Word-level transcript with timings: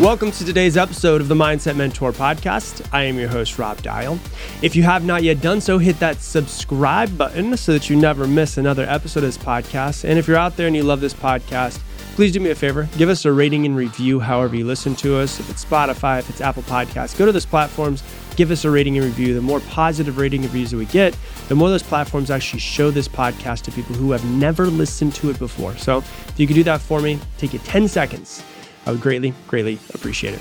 Welcome 0.00 0.30
to 0.30 0.46
today's 0.46 0.78
episode 0.78 1.20
of 1.20 1.28
the 1.28 1.34
Mindset 1.34 1.76
Mentor 1.76 2.12
podcast. 2.12 2.88
I 2.90 3.02
am 3.02 3.18
your 3.18 3.28
host, 3.28 3.58
Rob 3.58 3.82
Dial. 3.82 4.18
If 4.62 4.74
you 4.74 4.82
have 4.82 5.04
not 5.04 5.22
yet 5.22 5.42
done 5.42 5.60
so, 5.60 5.76
hit 5.76 5.98
that 5.98 6.22
subscribe 6.22 7.18
button 7.18 7.54
so 7.58 7.74
that 7.74 7.90
you 7.90 7.96
never 7.96 8.26
miss 8.26 8.56
another 8.56 8.84
episode 8.84 9.24
of 9.24 9.28
this 9.28 9.36
podcast. 9.36 10.08
And 10.08 10.18
if 10.18 10.26
you're 10.26 10.38
out 10.38 10.56
there 10.56 10.66
and 10.66 10.74
you 10.74 10.84
love 10.84 11.02
this 11.02 11.12
podcast, 11.12 11.80
please 12.14 12.32
do 12.32 12.40
me 12.40 12.48
a 12.48 12.54
favor 12.54 12.88
give 12.96 13.10
us 13.10 13.26
a 13.26 13.32
rating 13.32 13.66
and 13.66 13.76
review 13.76 14.18
however 14.18 14.56
you 14.56 14.64
listen 14.64 14.96
to 14.96 15.18
us. 15.18 15.38
If 15.38 15.50
it's 15.50 15.62
Spotify, 15.62 16.20
if 16.20 16.30
it's 16.30 16.40
Apple 16.40 16.62
Podcasts, 16.62 17.16
go 17.18 17.26
to 17.26 17.32
those 17.32 17.44
platforms, 17.44 18.02
give 18.36 18.50
us 18.50 18.64
a 18.64 18.70
rating 18.70 18.96
and 18.96 19.04
review. 19.04 19.34
The 19.34 19.42
more 19.42 19.60
positive 19.60 20.16
rating 20.16 20.44
and 20.44 20.50
reviews 20.50 20.70
that 20.70 20.78
we 20.78 20.86
get, 20.86 21.14
the 21.48 21.54
more 21.54 21.68
those 21.68 21.82
platforms 21.82 22.30
actually 22.30 22.60
show 22.60 22.90
this 22.90 23.06
podcast 23.06 23.64
to 23.64 23.70
people 23.70 23.94
who 23.94 24.12
have 24.12 24.24
never 24.24 24.68
listened 24.68 25.14
to 25.16 25.28
it 25.28 25.38
before. 25.38 25.76
So 25.76 25.98
if 25.98 26.34
you 26.38 26.46
could 26.46 26.56
do 26.56 26.64
that 26.64 26.80
for 26.80 27.02
me, 27.02 27.20
take 27.36 27.52
you 27.52 27.58
10 27.58 27.86
seconds 27.86 28.42
I 28.86 28.92
would 28.92 29.00
greatly, 29.00 29.34
greatly 29.46 29.78
appreciate 29.94 30.34
it. 30.34 30.40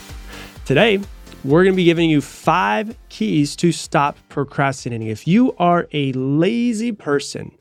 Today, 0.66 1.00
we're 1.44 1.64
going 1.64 1.74
to 1.74 1.78
be 1.78 1.86
giving 1.86 2.10
you 2.10 2.22
five 2.22 2.96
keys 3.10 3.56
to 3.58 3.72
stop 3.72 4.18
procrastinating. 4.28 5.08
If 5.08 5.28
you 5.28 5.54
are 5.58 5.88
a 5.94 6.12
lazy 6.14 6.92
person, 6.92 7.52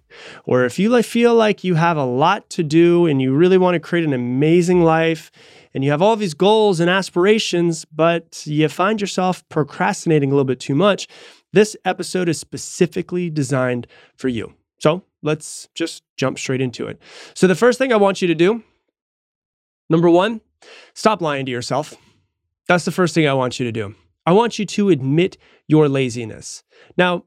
or 0.45 0.65
if 0.65 0.79
you 0.79 1.01
feel 1.03 1.35
like 1.35 1.63
you 1.63 1.75
have 1.75 1.97
a 1.97 2.05
lot 2.05 2.49
to 2.51 2.63
do 2.63 3.07
and 3.07 3.23
you 3.23 3.35
really 3.35 3.59
want 3.59 3.75
to 3.75 3.81
create 3.81 4.05
an 4.05 4.13
amazing 4.13 4.83
life, 4.83 5.31
and 5.75 5.85
you 5.85 5.91
have 5.91 6.03
all 6.03 6.17
these 6.17 6.35
goals 6.35 6.81
and 6.81 6.91
aspirations, 6.91 7.85
but 7.85 8.43
you 8.47 8.69
find 8.69 9.01
yourself 9.01 9.49
procrastinating 9.49 10.31
a 10.31 10.35
little 10.35 10.45
bit 10.45 10.61
too 10.61 10.75
much, 10.75 11.07
this 11.53 11.77
episode 11.85 12.29
is 12.29 12.39
specifically 12.39 13.31
designed 13.31 13.87
for 14.17 14.29
you. 14.29 14.55
So 14.81 15.03
let's 15.23 15.69
just 15.75 16.03
jump 16.17 16.39
straight 16.39 16.61
into 16.61 16.87
it. 16.87 17.01
So, 17.35 17.47
the 17.47 17.55
first 17.55 17.79
thing 17.79 17.93
I 17.93 17.97
want 17.97 18.23
you 18.23 18.29
to 18.29 18.35
do, 18.35 18.63
number 19.89 20.11
one, 20.11 20.41
Stop 20.95 21.21
lying 21.21 21.47
to 21.47 21.53
yourself. 21.53 21.95
That's 22.67 22.85
the 22.85 22.91
first 22.93 23.15
thing 23.15 23.27
I 23.27 23.35
want 23.35 23.59
you 23.59 23.65
to 23.67 23.73
do. 23.73 23.95
I 24.27 24.33
want 24.33 24.59
you 24.59 24.67
to 24.67 24.91
admit 24.91 25.39
your 25.69 25.89
laziness. 25.89 26.63
Now, 26.97 27.25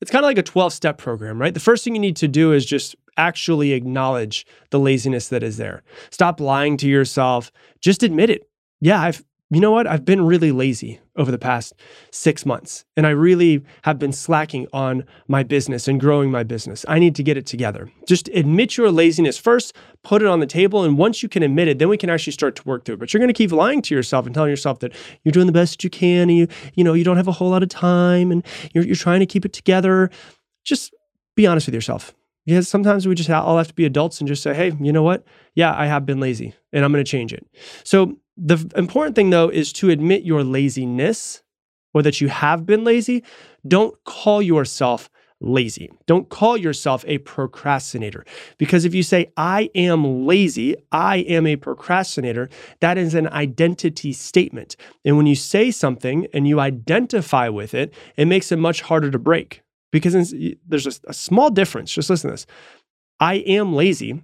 it's 0.00 0.10
kind 0.10 0.24
of 0.24 0.28
like 0.28 0.38
a 0.38 0.42
12 0.42 0.72
step 0.72 0.98
program, 0.98 1.40
right? 1.40 1.52
The 1.52 1.60
first 1.60 1.84
thing 1.84 1.94
you 1.94 2.00
need 2.00 2.16
to 2.16 2.28
do 2.28 2.52
is 2.52 2.64
just 2.64 2.94
actually 3.16 3.72
acknowledge 3.72 4.46
the 4.70 4.78
laziness 4.78 5.28
that 5.28 5.42
is 5.42 5.56
there. 5.56 5.82
Stop 6.10 6.40
lying 6.40 6.76
to 6.78 6.88
yourself. 6.88 7.52
Just 7.80 8.02
admit 8.02 8.30
it. 8.30 8.48
Yeah, 8.80 9.00
I've 9.00 9.24
you 9.50 9.60
know 9.60 9.72
what? 9.72 9.88
I've 9.88 10.04
been 10.04 10.24
really 10.24 10.52
lazy 10.52 11.00
over 11.20 11.30
the 11.30 11.38
past 11.38 11.74
six 12.10 12.46
months, 12.46 12.86
and 12.96 13.06
I 13.06 13.10
really 13.10 13.62
have 13.82 13.98
been 13.98 14.12
slacking 14.12 14.66
on 14.72 15.04
my 15.28 15.42
business 15.42 15.86
and 15.86 16.00
growing 16.00 16.30
my 16.30 16.42
business. 16.42 16.86
I 16.88 16.98
need 16.98 17.14
to 17.16 17.22
get 17.22 17.36
it 17.36 17.44
together. 17.44 17.92
Just 18.08 18.28
admit 18.28 18.78
your 18.78 18.90
laziness 18.90 19.36
first, 19.36 19.76
put 20.02 20.22
it 20.22 20.28
on 20.28 20.40
the 20.40 20.46
table, 20.46 20.82
and 20.82 20.96
once 20.96 21.22
you 21.22 21.28
can 21.28 21.42
admit 21.42 21.68
it, 21.68 21.78
then 21.78 21.90
we 21.90 21.98
can 21.98 22.08
actually 22.08 22.32
start 22.32 22.56
to 22.56 22.62
work 22.64 22.86
through 22.86 22.94
it. 22.94 22.98
But 23.00 23.12
you're 23.12 23.20
going 23.20 23.28
to 23.28 23.34
keep 23.34 23.52
lying 23.52 23.82
to 23.82 23.94
yourself 23.94 24.24
and 24.24 24.34
telling 24.34 24.48
yourself 24.48 24.78
that 24.78 24.94
you're 25.22 25.32
doing 25.32 25.46
the 25.46 25.52
best 25.52 25.84
you 25.84 25.90
can, 25.90 26.30
and 26.30 26.38
you, 26.38 26.48
you 26.74 26.82
know, 26.82 26.94
you 26.94 27.04
don't 27.04 27.18
have 27.18 27.28
a 27.28 27.32
whole 27.32 27.50
lot 27.50 27.62
of 27.62 27.68
time, 27.68 28.32
and 28.32 28.42
you're, 28.72 28.84
you're 28.84 28.96
trying 28.96 29.20
to 29.20 29.26
keep 29.26 29.44
it 29.44 29.52
together. 29.52 30.10
Just 30.64 30.94
be 31.36 31.46
honest 31.46 31.66
with 31.66 31.74
yourself. 31.74 32.14
Because 32.46 32.68
sometimes 32.68 33.06
we 33.06 33.14
just 33.14 33.28
all 33.28 33.58
have 33.58 33.68
to 33.68 33.74
be 33.74 33.84
adults 33.84 34.18
and 34.20 34.26
just 34.26 34.42
say, 34.42 34.54
hey, 34.54 34.72
you 34.80 34.92
know 34.92 35.02
what? 35.02 35.24
Yeah, 35.54 35.74
I 35.76 35.86
have 35.86 36.06
been 36.06 36.20
lazy 36.20 36.54
and 36.72 36.84
I'm 36.84 36.90
going 36.90 37.04
to 37.04 37.08
change 37.08 37.34
it. 37.34 37.46
So 37.84 38.16
the 38.42 38.70
important 38.76 39.16
thing 39.16 39.30
though 39.30 39.48
is 39.48 39.72
to 39.74 39.90
admit 39.90 40.24
your 40.24 40.42
laziness 40.42 41.42
or 41.92 42.02
that 42.02 42.20
you 42.20 42.28
have 42.28 42.64
been 42.64 42.84
lazy. 42.84 43.22
Don't 43.66 44.02
call 44.04 44.40
yourself 44.40 45.10
lazy. 45.40 45.90
Don't 46.06 46.28
call 46.28 46.56
yourself 46.56 47.04
a 47.06 47.18
procrastinator. 47.18 48.24
Because 48.58 48.84
if 48.84 48.94
you 48.94 49.02
say, 49.02 49.32
I 49.36 49.70
am 49.74 50.26
lazy, 50.26 50.76
I 50.92 51.18
am 51.18 51.46
a 51.46 51.56
procrastinator, 51.56 52.48
that 52.80 52.98
is 52.98 53.14
an 53.14 53.28
identity 53.28 54.12
statement. 54.12 54.76
And 55.04 55.16
when 55.16 55.26
you 55.26 55.34
say 55.34 55.70
something 55.70 56.26
and 56.32 56.46
you 56.46 56.60
identify 56.60 57.48
with 57.48 57.74
it, 57.74 57.94
it 58.16 58.26
makes 58.26 58.52
it 58.52 58.58
much 58.58 58.82
harder 58.82 59.10
to 59.10 59.18
break. 59.18 59.62
Because 59.92 60.34
there's 60.66 60.86
a, 60.86 60.92
a 61.08 61.14
small 61.14 61.50
difference. 61.50 61.92
Just 61.92 62.10
listen 62.10 62.28
to 62.28 62.34
this 62.34 62.46
I 63.18 63.34
am 63.34 63.74
lazy 63.74 64.22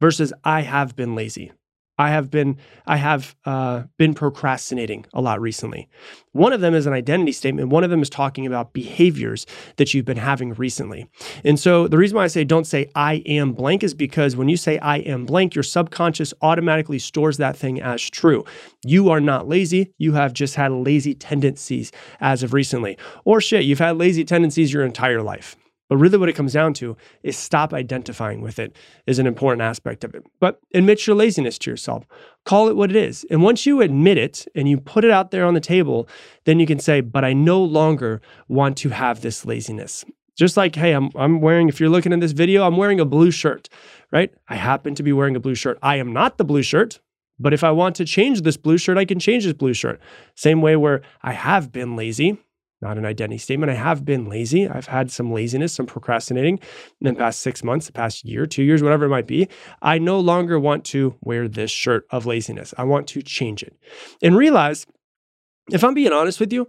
versus 0.00 0.32
I 0.42 0.62
have 0.62 0.96
been 0.96 1.14
lazy. 1.14 1.52
I 2.00 2.08
have 2.08 2.30
been 2.30 2.56
I 2.86 2.96
have 2.96 3.36
uh, 3.44 3.82
been 3.98 4.14
procrastinating 4.14 5.04
a 5.12 5.20
lot 5.20 5.38
recently. 5.38 5.86
One 6.32 6.54
of 6.54 6.62
them 6.62 6.74
is 6.74 6.86
an 6.86 6.94
identity 6.94 7.32
statement. 7.32 7.68
One 7.68 7.84
of 7.84 7.90
them 7.90 8.00
is 8.00 8.08
talking 8.08 8.46
about 8.46 8.72
behaviors 8.72 9.44
that 9.76 9.92
you've 9.92 10.06
been 10.06 10.16
having 10.16 10.54
recently. 10.54 11.10
And 11.44 11.60
so 11.60 11.88
the 11.88 11.98
reason 11.98 12.16
why 12.16 12.24
I 12.24 12.28
say 12.28 12.42
don't 12.42 12.66
say 12.66 12.90
I 12.94 13.16
am 13.26 13.52
blank 13.52 13.84
is 13.84 13.92
because 13.92 14.34
when 14.34 14.48
you 14.48 14.56
say 14.56 14.78
I 14.78 14.96
am 15.00 15.26
blank, 15.26 15.54
your 15.54 15.62
subconscious 15.62 16.32
automatically 16.40 16.98
stores 16.98 17.36
that 17.36 17.54
thing 17.54 17.82
as 17.82 18.02
true. 18.08 18.46
You 18.82 19.10
are 19.10 19.20
not 19.20 19.46
lazy. 19.46 19.92
You 19.98 20.14
have 20.14 20.32
just 20.32 20.54
had 20.54 20.72
lazy 20.72 21.14
tendencies 21.14 21.92
as 22.18 22.42
of 22.42 22.54
recently. 22.54 22.96
Or 23.26 23.42
shit, 23.42 23.64
you've 23.64 23.78
had 23.78 23.98
lazy 23.98 24.24
tendencies 24.24 24.72
your 24.72 24.86
entire 24.86 25.22
life. 25.22 25.54
But 25.90 25.96
really, 25.96 26.18
what 26.18 26.28
it 26.28 26.36
comes 26.36 26.52
down 26.52 26.72
to 26.74 26.96
is 27.24 27.36
stop 27.36 27.74
identifying 27.74 28.40
with 28.42 28.60
it, 28.60 28.76
is 29.08 29.18
an 29.18 29.26
important 29.26 29.62
aspect 29.62 30.04
of 30.04 30.14
it. 30.14 30.22
But 30.38 30.60
admit 30.72 31.04
your 31.04 31.16
laziness 31.16 31.58
to 31.58 31.70
yourself. 31.70 32.06
Call 32.44 32.68
it 32.68 32.76
what 32.76 32.90
it 32.90 32.96
is. 32.96 33.26
And 33.28 33.42
once 33.42 33.66
you 33.66 33.80
admit 33.80 34.16
it 34.16 34.46
and 34.54 34.68
you 34.68 34.78
put 34.78 35.04
it 35.04 35.10
out 35.10 35.32
there 35.32 35.44
on 35.44 35.54
the 35.54 35.60
table, 35.60 36.08
then 36.44 36.60
you 36.60 36.66
can 36.66 36.78
say, 36.78 37.00
But 37.00 37.24
I 37.24 37.32
no 37.32 37.60
longer 37.60 38.22
want 38.46 38.76
to 38.78 38.90
have 38.90 39.20
this 39.20 39.44
laziness. 39.44 40.04
Just 40.36 40.56
like, 40.56 40.76
hey, 40.76 40.92
I'm, 40.92 41.10
I'm 41.16 41.40
wearing, 41.40 41.68
if 41.68 41.80
you're 41.80 41.90
looking 41.90 42.12
at 42.12 42.20
this 42.20 42.32
video, 42.32 42.64
I'm 42.64 42.76
wearing 42.76 43.00
a 43.00 43.04
blue 43.04 43.32
shirt, 43.32 43.68
right? 44.12 44.32
I 44.48 44.54
happen 44.54 44.94
to 44.94 45.02
be 45.02 45.12
wearing 45.12 45.34
a 45.34 45.40
blue 45.40 45.56
shirt. 45.56 45.76
I 45.82 45.96
am 45.96 46.12
not 46.12 46.38
the 46.38 46.44
blue 46.44 46.62
shirt, 46.62 47.00
but 47.40 47.52
if 47.52 47.64
I 47.64 47.72
want 47.72 47.96
to 47.96 48.04
change 48.04 48.42
this 48.42 48.56
blue 48.56 48.78
shirt, 48.78 48.96
I 48.96 49.04
can 49.04 49.18
change 49.18 49.44
this 49.44 49.54
blue 49.54 49.74
shirt. 49.74 50.00
Same 50.36 50.62
way 50.62 50.76
where 50.76 51.02
I 51.20 51.32
have 51.32 51.72
been 51.72 51.96
lazy 51.96 52.38
not 52.82 52.98
an 52.98 53.04
identity 53.04 53.38
statement. 53.38 53.70
I 53.70 53.74
have 53.74 54.04
been 54.04 54.28
lazy. 54.28 54.68
I've 54.68 54.86
had 54.86 55.10
some 55.10 55.32
laziness, 55.32 55.72
some 55.72 55.86
procrastinating 55.86 56.58
in 57.00 57.06
the 57.06 57.14
past 57.14 57.40
six 57.40 57.62
months, 57.62 57.86
the 57.86 57.92
past 57.92 58.24
year, 58.24 58.46
two 58.46 58.62
years, 58.62 58.82
whatever 58.82 59.04
it 59.04 59.10
might 59.10 59.26
be. 59.26 59.48
I 59.82 59.98
no 59.98 60.18
longer 60.18 60.58
want 60.58 60.84
to 60.86 61.14
wear 61.20 61.48
this 61.48 61.70
shirt 61.70 62.06
of 62.10 62.26
laziness. 62.26 62.72
I 62.78 62.84
want 62.84 63.06
to 63.08 63.22
change 63.22 63.62
it 63.62 63.76
and 64.22 64.36
realize 64.36 64.86
if 65.70 65.84
I'm 65.84 65.94
being 65.94 66.12
honest 66.12 66.40
with 66.40 66.52
you, 66.52 66.68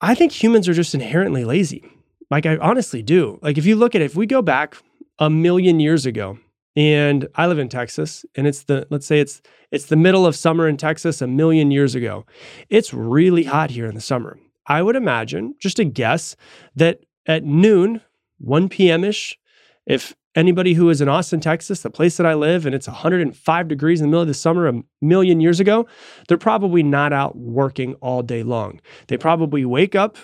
I 0.00 0.14
think 0.14 0.32
humans 0.32 0.68
are 0.68 0.74
just 0.74 0.94
inherently 0.94 1.44
lazy. 1.44 1.84
Like 2.30 2.46
I 2.46 2.56
honestly 2.58 3.02
do. 3.02 3.38
Like 3.42 3.58
if 3.58 3.66
you 3.66 3.76
look 3.76 3.94
at 3.94 4.00
it, 4.00 4.06
if 4.06 4.16
we 4.16 4.26
go 4.26 4.42
back 4.42 4.76
a 5.18 5.28
million 5.28 5.80
years 5.80 6.06
ago, 6.06 6.38
and 6.76 7.26
I 7.34 7.48
live 7.48 7.58
in 7.58 7.68
Texas, 7.68 8.24
and 8.36 8.46
it's 8.46 8.62
the 8.62 8.86
let's 8.90 9.06
say 9.06 9.18
it's 9.18 9.42
it's 9.72 9.86
the 9.86 9.96
middle 9.96 10.24
of 10.24 10.36
summer 10.36 10.68
in 10.68 10.76
Texas 10.76 11.20
a 11.20 11.26
million 11.26 11.70
years 11.70 11.94
ago. 11.94 12.24
It's 12.68 12.94
really 12.94 13.44
hot 13.44 13.70
here 13.70 13.86
in 13.86 13.94
the 13.94 14.00
summer. 14.00 14.38
I 14.66 14.82
would 14.82 14.96
imagine, 14.96 15.54
just 15.58 15.78
a 15.78 15.84
guess, 15.84 16.36
that 16.76 17.00
at 17.26 17.44
noon, 17.44 18.00
1 18.38 18.68
p.m. 18.68 19.04
ish, 19.04 19.38
if 19.86 20.14
anybody 20.34 20.74
who 20.74 20.88
is 20.90 21.00
in 21.00 21.08
Austin, 21.08 21.40
Texas, 21.40 21.82
the 21.82 21.90
place 21.90 22.16
that 22.16 22.26
I 22.26 22.34
live, 22.34 22.66
and 22.66 22.74
it's 22.74 22.86
105 22.86 23.68
degrees 23.68 24.00
in 24.00 24.06
the 24.06 24.08
middle 24.08 24.22
of 24.22 24.28
the 24.28 24.34
summer 24.34 24.68
a 24.68 24.82
million 25.00 25.40
years 25.40 25.60
ago, 25.60 25.86
they're 26.28 26.38
probably 26.38 26.82
not 26.82 27.12
out 27.12 27.36
working 27.36 27.94
all 27.94 28.22
day 28.22 28.42
long. 28.42 28.80
They 29.08 29.16
probably 29.16 29.64
wake 29.64 29.94
up 29.94 30.16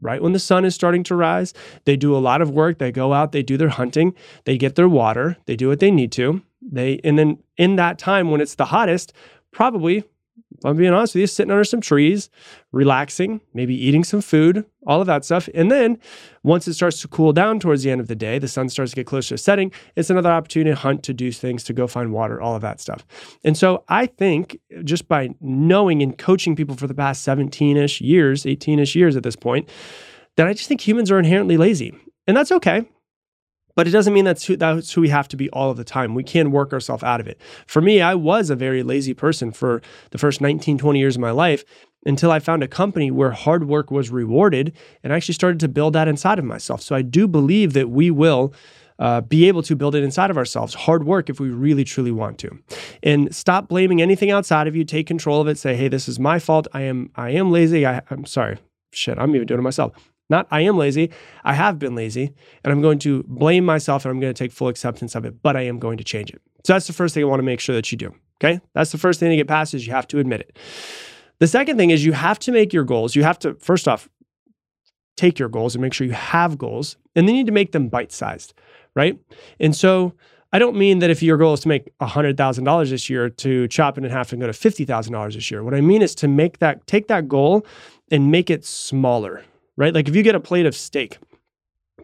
right 0.00 0.22
when 0.22 0.32
the 0.32 0.38
sun 0.38 0.64
is 0.64 0.74
starting 0.74 1.02
to 1.04 1.14
rise. 1.14 1.52
They 1.84 1.96
do 1.96 2.16
a 2.16 2.18
lot 2.18 2.42
of 2.42 2.50
work. 2.50 2.78
They 2.78 2.92
go 2.92 3.12
out, 3.12 3.32
they 3.32 3.42
do 3.42 3.56
their 3.56 3.68
hunting, 3.68 4.14
they 4.44 4.56
get 4.56 4.74
their 4.74 4.88
water, 4.88 5.36
they 5.46 5.56
do 5.56 5.68
what 5.68 5.80
they 5.80 5.90
need 5.90 6.12
to. 6.12 6.42
They 6.60 7.00
and 7.02 7.18
then 7.18 7.38
in 7.56 7.76
that 7.76 7.98
time 7.98 8.30
when 8.30 8.40
it's 8.40 8.54
the 8.54 8.66
hottest, 8.66 9.12
probably 9.50 10.04
I'm 10.64 10.76
being 10.76 10.92
honest 10.92 11.14
with 11.14 11.20
you, 11.20 11.26
sitting 11.26 11.50
under 11.50 11.64
some 11.64 11.80
trees, 11.80 12.30
relaxing, 12.72 13.40
maybe 13.54 13.74
eating 13.74 14.04
some 14.04 14.20
food, 14.20 14.64
all 14.86 15.00
of 15.00 15.06
that 15.06 15.24
stuff. 15.24 15.48
And 15.54 15.70
then 15.70 15.98
once 16.42 16.66
it 16.68 16.74
starts 16.74 17.00
to 17.02 17.08
cool 17.08 17.32
down 17.32 17.60
towards 17.60 17.82
the 17.82 17.90
end 17.90 18.00
of 18.00 18.08
the 18.08 18.14
day, 18.14 18.38
the 18.38 18.48
sun 18.48 18.68
starts 18.68 18.92
to 18.92 18.96
get 18.96 19.06
closer 19.06 19.36
to 19.36 19.38
setting, 19.38 19.72
it's 19.96 20.10
another 20.10 20.30
opportunity 20.30 20.70
to 20.70 20.76
hunt, 20.76 21.02
to 21.04 21.14
do 21.14 21.32
things, 21.32 21.64
to 21.64 21.72
go 21.72 21.86
find 21.86 22.12
water, 22.12 22.40
all 22.40 22.54
of 22.54 22.62
that 22.62 22.80
stuff. 22.80 23.04
And 23.44 23.56
so 23.56 23.84
I 23.88 24.06
think 24.06 24.58
just 24.84 25.08
by 25.08 25.30
knowing 25.40 26.02
and 26.02 26.16
coaching 26.16 26.56
people 26.56 26.76
for 26.76 26.86
the 26.86 26.94
past 26.94 27.22
17 27.22 27.76
ish 27.76 28.00
years, 28.00 28.46
18 28.46 28.78
ish 28.78 28.94
years 28.94 29.16
at 29.16 29.22
this 29.22 29.36
point, 29.36 29.68
that 30.36 30.46
I 30.46 30.52
just 30.52 30.68
think 30.68 30.80
humans 30.80 31.10
are 31.10 31.18
inherently 31.18 31.56
lazy. 31.56 31.92
And 32.26 32.36
that's 32.36 32.52
okay. 32.52 32.86
But 33.74 33.88
it 33.88 33.90
doesn't 33.90 34.12
mean 34.12 34.24
that's 34.24 34.44
who, 34.44 34.56
that's 34.56 34.92
who 34.92 35.00
we 35.00 35.08
have 35.08 35.28
to 35.28 35.36
be 35.36 35.48
all 35.50 35.70
of 35.70 35.76
the 35.76 35.84
time. 35.84 36.14
We 36.14 36.24
can 36.24 36.50
work 36.50 36.72
ourselves 36.72 37.02
out 37.02 37.20
of 37.20 37.26
it. 37.26 37.40
For 37.66 37.80
me, 37.80 38.00
I 38.00 38.14
was 38.14 38.50
a 38.50 38.56
very 38.56 38.82
lazy 38.82 39.14
person 39.14 39.52
for 39.52 39.82
the 40.10 40.18
first 40.18 40.40
19, 40.40 40.78
20 40.78 40.98
years 40.98 41.16
of 41.16 41.20
my 41.20 41.30
life 41.30 41.64
until 42.04 42.30
I 42.30 42.38
found 42.38 42.62
a 42.62 42.68
company 42.68 43.10
where 43.10 43.30
hard 43.30 43.68
work 43.68 43.90
was 43.90 44.10
rewarded 44.10 44.72
and 45.02 45.12
I 45.12 45.16
actually 45.16 45.34
started 45.34 45.60
to 45.60 45.68
build 45.68 45.94
that 45.94 46.08
inside 46.08 46.38
of 46.38 46.44
myself. 46.44 46.82
So 46.82 46.94
I 46.94 47.02
do 47.02 47.26
believe 47.28 47.72
that 47.74 47.90
we 47.90 48.10
will. 48.10 48.52
Uh, 48.98 49.20
be 49.20 49.48
able 49.48 49.62
to 49.62 49.74
build 49.74 49.96
it 49.96 50.04
inside 50.04 50.30
of 50.30 50.36
ourselves. 50.36 50.74
Hard 50.74 51.04
work 51.04 51.28
if 51.28 51.40
we 51.40 51.48
really 51.48 51.82
truly 51.82 52.12
want 52.12 52.38
to, 52.38 52.56
and 53.02 53.34
stop 53.34 53.66
blaming 53.66 54.00
anything 54.00 54.30
outside 54.30 54.68
of 54.68 54.76
you. 54.76 54.84
Take 54.84 55.08
control 55.08 55.40
of 55.40 55.48
it. 55.48 55.58
Say, 55.58 55.74
"Hey, 55.74 55.88
this 55.88 56.08
is 56.08 56.20
my 56.20 56.38
fault. 56.38 56.68
I 56.72 56.82
am 56.82 57.10
I 57.16 57.30
am 57.30 57.50
lazy. 57.50 57.84
I, 57.84 58.02
I'm 58.10 58.26
sorry. 58.26 58.58
Shit, 58.92 59.18
I'm 59.18 59.34
even 59.34 59.46
doing 59.46 59.58
it 59.58 59.62
myself. 59.62 59.92
Not 60.32 60.48
I 60.50 60.62
am 60.62 60.78
lazy. 60.78 61.10
I 61.44 61.52
have 61.52 61.78
been 61.78 61.94
lazy 61.94 62.32
and 62.64 62.72
I'm 62.72 62.80
going 62.80 62.98
to 63.00 63.22
blame 63.28 63.66
myself 63.66 64.04
and 64.04 64.10
I'm 64.10 64.18
going 64.18 64.32
to 64.32 64.38
take 64.44 64.50
full 64.50 64.68
acceptance 64.68 65.14
of 65.14 65.26
it, 65.26 65.42
but 65.42 65.58
I 65.58 65.60
am 65.60 65.78
going 65.78 65.98
to 65.98 66.04
change 66.04 66.30
it. 66.30 66.40
So 66.64 66.72
that's 66.72 66.86
the 66.86 66.94
first 66.94 67.12
thing 67.12 67.22
I 67.22 67.26
want 67.26 67.40
to 67.40 67.44
make 67.44 67.60
sure 67.60 67.74
that 67.74 67.92
you 67.92 67.98
do. 67.98 68.14
Okay. 68.42 68.58
That's 68.72 68.90
the 68.92 68.98
first 68.98 69.20
thing 69.20 69.28
to 69.28 69.36
get 69.36 69.46
past 69.46 69.74
is 69.74 69.86
you 69.86 69.92
have 69.92 70.08
to 70.08 70.18
admit 70.18 70.40
it. 70.40 70.58
The 71.38 71.46
second 71.46 71.76
thing 71.76 71.90
is 71.90 72.02
you 72.04 72.14
have 72.14 72.38
to 72.40 72.50
make 72.50 72.72
your 72.72 72.84
goals. 72.84 73.14
You 73.14 73.24
have 73.24 73.38
to, 73.40 73.54
first 73.56 73.86
off, 73.86 74.08
take 75.16 75.38
your 75.38 75.50
goals 75.50 75.74
and 75.74 75.82
make 75.82 75.92
sure 75.92 76.06
you 76.06 76.14
have 76.14 76.56
goals, 76.56 76.96
and 77.14 77.28
then 77.28 77.34
you 77.34 77.42
need 77.42 77.46
to 77.46 77.52
make 77.52 77.72
them 77.72 77.88
bite 77.88 78.10
sized, 78.10 78.54
right? 78.96 79.18
And 79.60 79.76
so 79.76 80.14
I 80.50 80.58
don't 80.58 80.76
mean 80.76 81.00
that 81.00 81.10
if 81.10 81.22
your 81.22 81.36
goal 81.36 81.52
is 81.52 81.60
to 81.60 81.68
make 81.68 81.96
$100,000 81.98 82.90
this 82.90 83.10
year 83.10 83.28
to 83.28 83.68
chop 83.68 83.98
it 83.98 84.04
in 84.04 84.10
half 84.10 84.32
and 84.32 84.40
go 84.40 84.46
to 84.46 84.52
$50,000 84.52 85.34
this 85.34 85.50
year. 85.50 85.62
What 85.62 85.74
I 85.74 85.82
mean 85.82 86.00
is 86.00 86.14
to 86.16 86.28
make 86.28 86.58
that, 86.60 86.86
take 86.86 87.08
that 87.08 87.28
goal 87.28 87.66
and 88.10 88.30
make 88.30 88.48
it 88.48 88.64
smaller, 88.64 89.44
right? 89.76 89.94
Like 89.94 90.08
if 90.08 90.16
you 90.16 90.22
get 90.22 90.34
a 90.34 90.40
plate 90.40 90.66
of 90.66 90.74
steak 90.74 91.18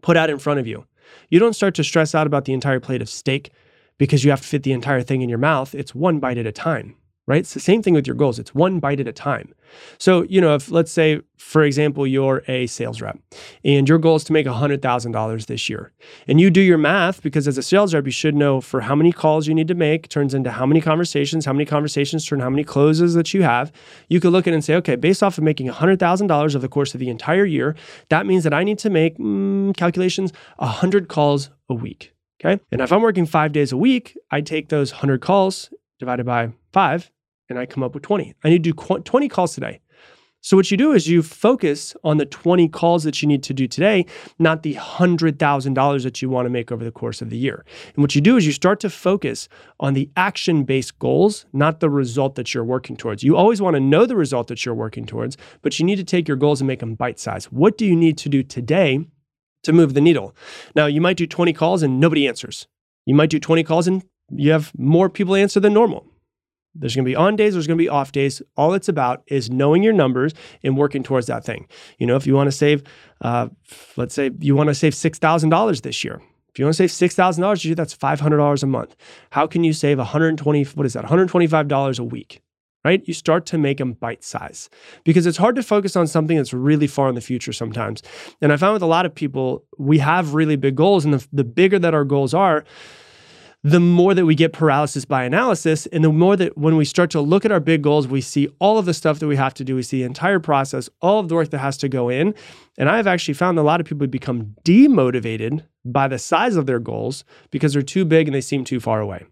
put 0.03 0.17
out 0.17 0.31
in 0.31 0.39
front 0.39 0.61
of 0.61 0.67
you, 0.67 0.85
you 1.31 1.39
don't 1.39 1.55
start 1.55 1.75
to 1.77 1.85
stress 1.85 2.15
out 2.15 2.27
about 2.27 2.45
the 2.45 2.53
entire 2.53 2.81
plate 2.81 3.03
of 3.03 3.09
steak 3.09 3.51
because 3.99 4.25
you 4.25 4.31
have 4.31 4.41
to 4.41 4.47
fit 4.47 4.63
the 4.63 4.73
entire 4.73 5.03
thing 5.03 5.23
in 5.23 5.29
your 5.29 5.39
mouth. 5.39 5.75
It's 5.75 5.95
one 5.95 6.19
bite 6.19 6.39
at 6.39 6.47
a 6.47 6.53
time 6.53 6.97
right? 7.29 7.41
It's 7.41 7.53
the 7.53 7.61
same 7.61 7.83
thing 7.83 7.93
with 7.93 8.07
your 8.07 8.17
goals. 8.17 8.39
It's 8.39 8.55
one 8.55 8.81
bite 8.81 9.01
at 9.01 9.07
a 9.07 9.13
time. 9.13 9.55
So, 9.99 10.23
you 10.23 10.41
know, 10.41 10.55
if 10.55 10.71
let's 10.71 10.91
say, 10.91 11.21
for 11.37 11.63
example, 11.63 12.07
you're 12.07 12.43
a 12.49 12.67
sales 12.67 13.03
rep 13.03 13.19
and 13.63 13.87
your 13.87 13.99
goal 13.99 14.17
is 14.17 14.25
to 14.25 14.33
make 14.33 14.47
$100,000 14.47 15.47
this 15.47 15.69
year, 15.69 15.93
and 16.27 16.41
you 16.41 16.49
do 16.49 16.63
your 16.63 16.79
math 16.79 17.23
because 17.23 17.47
as 17.47 17.59
a 17.59 17.63
sales 17.63 17.93
rep, 17.93 18.07
you 18.07 18.11
should 18.11 18.35
know 18.35 18.63
for 18.63 18.81
how 18.81 18.95
many 18.95 19.13
calls 19.13 19.47
you 19.47 19.55
need 19.55 19.69
to 19.69 19.75
make 19.75 20.09
turns 20.09 20.33
into 20.33 20.51
how 20.51 20.65
many 20.65 20.81
conversations, 20.81 21.45
how 21.45 21.53
many 21.53 21.67
conversations 21.67 22.25
turn 22.25 22.41
how 22.41 22.49
many 22.49 22.65
closes 22.65 23.13
that 23.13 23.35
you 23.35 23.43
have. 23.43 23.71
You 24.09 24.21
could 24.21 24.33
look 24.33 24.47
at 24.47 24.53
it 24.53 24.55
and 24.55 24.65
say, 24.65 24.75
okay, 24.77 24.97
based 24.97 25.23
off 25.23 25.37
of 25.37 25.45
making 25.45 25.69
$100,000 25.69 26.31
over 26.31 26.59
the 26.59 26.69
course 26.69 26.95
of 26.95 27.01
the 27.01 27.11
entire 27.11 27.45
year, 27.45 27.77
that 28.09 28.25
means 28.25 28.43
that 28.45 28.55
I 28.55 28.65
need 28.65 28.79
to 28.79 28.91
make 28.91 29.19
mm, 29.19 29.77
calculations 29.77 30.33
100 30.57 31.09
calls 31.09 31.51
a 31.69 31.75
week. 31.75 32.15
Okay. 32.41 32.63
And 32.73 32.81
if 32.81 32.91
I'm 32.91 33.03
working 33.03 33.27
five 33.27 33.53
days 33.53 33.71
a 33.71 33.77
week, 33.77 34.17
I 34.31 34.41
take 34.41 34.71
those 34.71 34.93
100 34.93 35.21
calls 35.21 35.71
divided 35.99 36.25
by 36.25 36.53
five 36.73 37.11
and 37.49 37.59
I 37.59 37.67
come 37.67 37.83
up 37.83 37.95
with 37.95 38.03
20. 38.03 38.35
I 38.45 38.49
need 38.49 38.65
to 38.65 38.73
do 38.73 39.01
20 39.01 39.29
calls 39.29 39.55
today. 39.55 39.81
So, 40.41 40.57
what 40.57 40.71
you 40.71 40.77
do 40.77 40.93
is 40.93 41.09
you 41.09 41.23
focus 41.23 41.97
on 42.05 42.19
the 42.19 42.25
20 42.25 42.69
calls 42.69 43.03
that 43.03 43.21
you 43.21 43.27
need 43.27 43.43
to 43.43 43.53
do 43.53 43.67
today, 43.67 44.07
not 44.39 44.63
the 44.63 44.77
$100,000 44.77 46.03
that 46.05 46.23
you 46.23 46.31
want 46.31 46.47
to 46.47 46.51
make 46.51 46.71
over 46.71 46.85
the 46.85 46.93
course 46.93 47.21
of 47.21 47.29
the 47.29 47.37
year. 47.37 47.65
And 47.95 48.05
what 48.05 48.15
you 48.15 48.21
do 48.21 48.37
is 48.37 48.47
you 48.47 48.53
start 48.53 48.79
to 48.81 48.91
focus 48.91 49.49
on 49.81 49.95
the 49.95 50.09
action 50.17 50.63
based 50.63 50.97
goals, 51.01 51.45
not 51.53 51.81
the 51.81 51.91
result 51.91 52.37
that 52.37 52.55
you're 52.55 52.65
working 52.65 52.97
towards. 52.97 53.25
You 53.25 53.37
always 53.37 53.61
want 53.61 53.75
to 53.75 53.81
know 53.81 54.07
the 54.07 54.15
result 54.15 54.47
that 54.47 54.65
you're 54.65 54.77
working 54.77 55.07
towards, 55.07 55.37
but 55.61 55.77
you 55.81 55.85
need 55.85 55.97
to 55.97 56.05
take 56.05 56.29
your 56.29 56.37
goals 56.37 56.61
and 56.61 56.69
make 56.69 56.81
them 56.81 56.95
bite 56.95 57.19
sized. 57.19 57.47
What 57.47 57.77
do 57.77 57.85
you 57.85 57.97
need 57.97 58.17
to 58.19 58.29
do 58.29 58.45
today 58.45 59.01
to 59.65 59.73
move 59.73 59.95
the 59.95 60.01
needle? 60.01 60.37
Now, 60.77 60.87
you 60.87 61.01
might 61.01 61.17
do 61.17 61.27
20 61.27 61.53
calls 61.53 61.83
and 61.83 61.99
nobody 61.99 62.29
answers. 62.29 62.69
You 63.07 63.17
might 63.17 63.31
do 63.31 63.41
20 63.41 63.65
calls 63.65 63.89
and 63.89 64.05
you 64.31 64.53
have 64.53 64.73
more 64.79 65.09
people 65.09 65.35
answer 65.35 65.59
than 65.59 65.75
normal. 65.75 66.07
There's 66.79 66.95
going 66.95 67.05
to 67.05 67.09
be 67.09 67.17
on 67.17 67.37
days, 67.37 67.55
there's 67.55 67.67
going 67.67 67.79
to 67.79 67.83
be 67.83 67.89
off 67.89 68.13
days. 68.13 68.41
All 68.57 68.75
it's 68.75 68.89
about 68.89 69.23
is 69.27 69.51
knowing 69.51 69.83
your 69.83 69.93
numbers 69.93 70.33
and 70.63 70.77
working 70.77 71.03
towards 71.03 71.27
that 71.27 71.45
thing. 71.45 71.67
You 71.99 72.07
know, 72.07 72.17
if 72.17 72.27
you 72.27 72.35
want 72.35 72.49
to 72.49 72.53
save, 72.53 72.83
uh, 73.21 73.49
let's 73.97 74.15
say 74.15 74.31
you 74.39 74.55
want 74.55 74.69
to 74.69 74.75
save 74.75 74.95
$6,000 74.95 75.83
this 75.83 76.05
year. 76.05 76.21
If 76.51 76.59
you 76.59 76.65
want 76.65 76.77
to 76.77 76.89
save 76.89 77.11
$6,000 77.11 77.53
this 77.53 77.65
year, 77.65 77.75
that's 77.75 77.97
$500 77.97 78.63
a 78.63 78.67
month. 78.67 78.97
How 79.31 79.47
can 79.47 79.65
you 79.65 79.73
save 79.73 79.99
120, 79.99 80.65
what 80.65 80.87
is 80.87 80.95
that, 80.95 81.05
$125 81.05 81.99
a 81.99 82.05
week? 82.05 82.43
Right? 82.85 83.03
You 83.07 83.13
start 83.13 83.45
to 83.47 83.59
make 83.59 83.79
them 83.79 83.93
bite 83.95 84.25
size 84.25 84.71
because 85.05 85.27
it's 85.27 85.37
hard 85.37 85.57
to 85.57 85.63
focus 85.63 85.97
on 85.97 86.07
something 86.07 86.37
that's 86.37 86.55
really 86.55 86.87
far 86.87 87.09
in 87.09 87.17
the 87.17 87.21
future 87.21 87.53
sometimes. 87.53 88.03
And 88.41 88.53
I 88.53 88.57
found 88.57 88.75
with 88.75 88.83
a 88.83 88.87
lot 88.87 89.05
of 89.05 89.15
people, 89.15 89.65
we 89.79 89.99
have 89.99 90.33
really 90.33 90.57
big 90.57 90.77
goals, 90.77 91.05
and 91.05 91.13
the, 91.13 91.27
the 91.33 91.45
bigger 91.45 91.79
that 91.81 91.93
our 91.93 92.05
goals 92.05 92.35
are, 92.35 92.65
the 93.65 93.81
more 93.81 94.15
that 94.15 94.25
we 94.25 94.37
get 94.37 94.53
paralysis 94.53 95.05
by 95.05 95.25
analysis, 95.25 95.87
and 95.87 96.05
the 96.05 96.13
more 96.13 96.37
that 96.37 96.57
when 96.57 96.77
we 96.77 96.85
start 96.85 97.11
to 97.11 97.21
look 97.21 97.45
at 97.45 97.51
our 97.51 97.59
big 97.59 97.83
goals, 97.83 98.07
we 98.07 98.21
see 98.21 98.49
all 98.61 98.79
of 98.79 98.85
the 98.85 98.95
stuff 98.95 99.19
that 99.19 99.27
we 99.27 99.35
have 99.35 99.53
to 99.55 99.65
do. 99.65 99.75
We 99.75 99.83
see 99.83 99.99
the 99.99 100.05
entire 100.05 100.39
process, 100.39 100.89
all 101.01 101.19
of 101.19 101.29
the 101.29 101.35
work 101.35 101.51
that 101.51 101.59
has 101.59 101.77
to 101.79 101.89
go 101.89 102.09
in. 102.09 102.35
And 102.79 102.89
I've 102.89 103.09
actually 103.09 103.35
found 103.35 103.59
a 103.59 103.63
lot 103.63 103.81
of 103.81 103.87
people 103.87 104.07
become 104.07 104.55
demotivated 104.65 105.65
by 105.85 106.07
the 106.07 106.19
size 106.19 106.55
of 106.55 106.67
their 106.67 106.79
goals 106.79 107.25
because 107.51 107.73
they're 107.73 107.83
too 107.83 108.05
big 108.05 108.29
and 108.29 108.35
they 108.35 108.41
seem 108.41 108.63
too 108.63 108.79
far 108.79 109.01
away. 109.01 109.27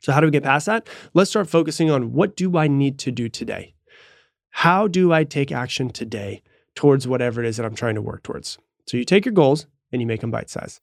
So, 0.00 0.12
how 0.12 0.20
do 0.20 0.26
we 0.26 0.32
get 0.32 0.42
past 0.42 0.66
that? 0.66 0.88
Let's 1.14 1.30
start 1.30 1.48
focusing 1.48 1.90
on 1.90 2.12
what 2.12 2.36
do 2.36 2.56
I 2.56 2.66
need 2.66 2.98
to 3.00 3.12
do 3.12 3.28
today? 3.28 3.74
How 4.50 4.88
do 4.88 5.12
I 5.12 5.22
take 5.22 5.52
action 5.52 5.90
today 5.90 6.42
towards 6.74 7.06
whatever 7.06 7.42
it 7.42 7.46
is 7.46 7.58
that 7.58 7.66
I'm 7.66 7.76
trying 7.76 7.94
to 7.94 8.02
work 8.02 8.24
towards? 8.24 8.58
So, 8.86 8.96
you 8.96 9.04
take 9.04 9.24
your 9.24 9.34
goals 9.34 9.66
and 9.92 10.00
you 10.00 10.06
make 10.06 10.20
them 10.20 10.32
bite 10.32 10.50
size. 10.50 10.80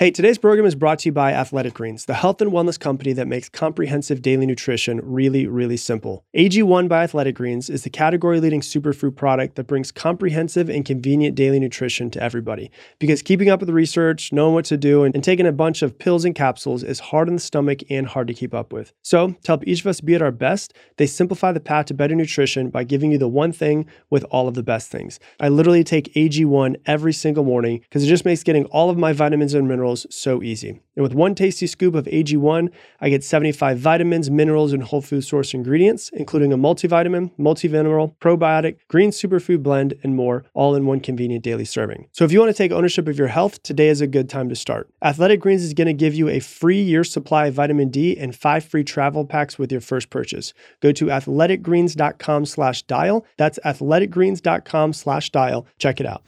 Hey, 0.00 0.10
today's 0.10 0.38
program 0.38 0.64
is 0.64 0.74
brought 0.74 1.00
to 1.00 1.10
you 1.10 1.12
by 1.12 1.34
Athletic 1.34 1.74
Greens, 1.74 2.06
the 2.06 2.14
health 2.14 2.40
and 2.40 2.50
wellness 2.50 2.80
company 2.80 3.12
that 3.12 3.28
makes 3.28 3.50
comprehensive 3.50 4.22
daily 4.22 4.46
nutrition 4.46 4.98
really, 5.04 5.46
really 5.46 5.76
simple. 5.76 6.24
AG1 6.34 6.88
by 6.88 7.02
Athletic 7.02 7.34
Greens 7.34 7.68
is 7.68 7.82
the 7.82 7.90
category 7.90 8.40
leading 8.40 8.62
superfood 8.62 9.14
product 9.14 9.56
that 9.56 9.66
brings 9.66 9.92
comprehensive 9.92 10.70
and 10.70 10.86
convenient 10.86 11.34
daily 11.34 11.60
nutrition 11.60 12.10
to 12.12 12.22
everybody. 12.22 12.70
Because 12.98 13.20
keeping 13.20 13.50
up 13.50 13.60
with 13.60 13.66
the 13.66 13.74
research, 13.74 14.32
knowing 14.32 14.54
what 14.54 14.64
to 14.64 14.78
do, 14.78 15.04
and, 15.04 15.14
and 15.14 15.22
taking 15.22 15.46
a 15.46 15.52
bunch 15.52 15.82
of 15.82 15.98
pills 15.98 16.24
and 16.24 16.34
capsules 16.34 16.82
is 16.82 16.98
hard 16.98 17.28
on 17.28 17.34
the 17.34 17.40
stomach 17.42 17.80
and 17.90 18.06
hard 18.06 18.26
to 18.28 18.32
keep 18.32 18.54
up 18.54 18.72
with. 18.72 18.94
So, 19.02 19.32
to 19.32 19.46
help 19.46 19.66
each 19.66 19.80
of 19.80 19.86
us 19.86 20.00
be 20.00 20.14
at 20.14 20.22
our 20.22 20.32
best, 20.32 20.72
they 20.96 21.06
simplify 21.06 21.52
the 21.52 21.60
path 21.60 21.84
to 21.86 21.94
better 21.94 22.14
nutrition 22.14 22.70
by 22.70 22.84
giving 22.84 23.12
you 23.12 23.18
the 23.18 23.28
one 23.28 23.52
thing 23.52 23.84
with 24.08 24.24
all 24.30 24.48
of 24.48 24.54
the 24.54 24.62
best 24.62 24.90
things. 24.90 25.20
I 25.38 25.50
literally 25.50 25.84
take 25.84 26.14
AG1 26.14 26.76
every 26.86 27.12
single 27.12 27.44
morning 27.44 27.80
because 27.80 28.02
it 28.02 28.08
just 28.08 28.24
makes 28.24 28.42
getting 28.42 28.64
all 28.64 28.88
of 28.88 28.96
my 28.96 29.12
vitamins 29.12 29.52
and 29.52 29.68
minerals 29.68 29.89
so 30.10 30.42
easy. 30.42 30.80
And 30.96 31.02
with 31.02 31.14
one 31.14 31.34
tasty 31.34 31.66
scoop 31.66 31.94
of 31.94 32.04
AG1, 32.06 32.70
I 33.00 33.08
get 33.08 33.24
75 33.24 33.78
vitamins, 33.78 34.30
minerals, 34.30 34.72
and 34.72 34.82
whole 34.82 35.00
food 35.00 35.22
source 35.22 35.54
ingredients, 35.54 36.10
including 36.12 36.52
a 36.52 36.58
multivitamin, 36.58 37.30
multivitamin, 37.38 38.14
probiotic, 38.20 38.76
green 38.88 39.10
superfood 39.10 39.62
blend, 39.62 39.94
and 40.02 40.14
more, 40.14 40.44
all 40.52 40.74
in 40.74 40.86
one 40.86 41.00
convenient 41.00 41.42
daily 41.44 41.64
serving. 41.64 42.08
So 42.12 42.24
if 42.24 42.32
you 42.32 42.40
want 42.40 42.50
to 42.50 42.56
take 42.56 42.72
ownership 42.72 43.08
of 43.08 43.16
your 43.16 43.28
health, 43.28 43.62
today 43.62 43.88
is 43.88 44.00
a 44.00 44.06
good 44.06 44.28
time 44.28 44.48
to 44.48 44.56
start. 44.56 44.90
Athletic 45.02 45.40
Greens 45.40 45.62
is 45.62 45.74
going 45.74 45.86
to 45.86 45.94
give 45.94 46.14
you 46.14 46.28
a 46.28 46.40
free 46.40 46.82
year 46.82 47.04
supply 47.04 47.46
of 47.46 47.54
vitamin 47.54 47.88
D 47.88 48.18
and 48.18 48.34
five 48.36 48.64
free 48.64 48.84
travel 48.84 49.24
packs 49.24 49.58
with 49.58 49.72
your 49.72 49.80
first 49.80 50.10
purchase. 50.10 50.52
Go 50.80 50.92
to 50.92 51.06
athleticgreens.com 51.06 52.46
slash 52.46 52.82
dial. 52.82 53.24
That's 53.38 53.58
athleticgreens.com 53.64 54.92
slash 54.92 55.30
dial. 55.30 55.66
Check 55.78 56.00
it 56.00 56.06
out. 56.06 56.22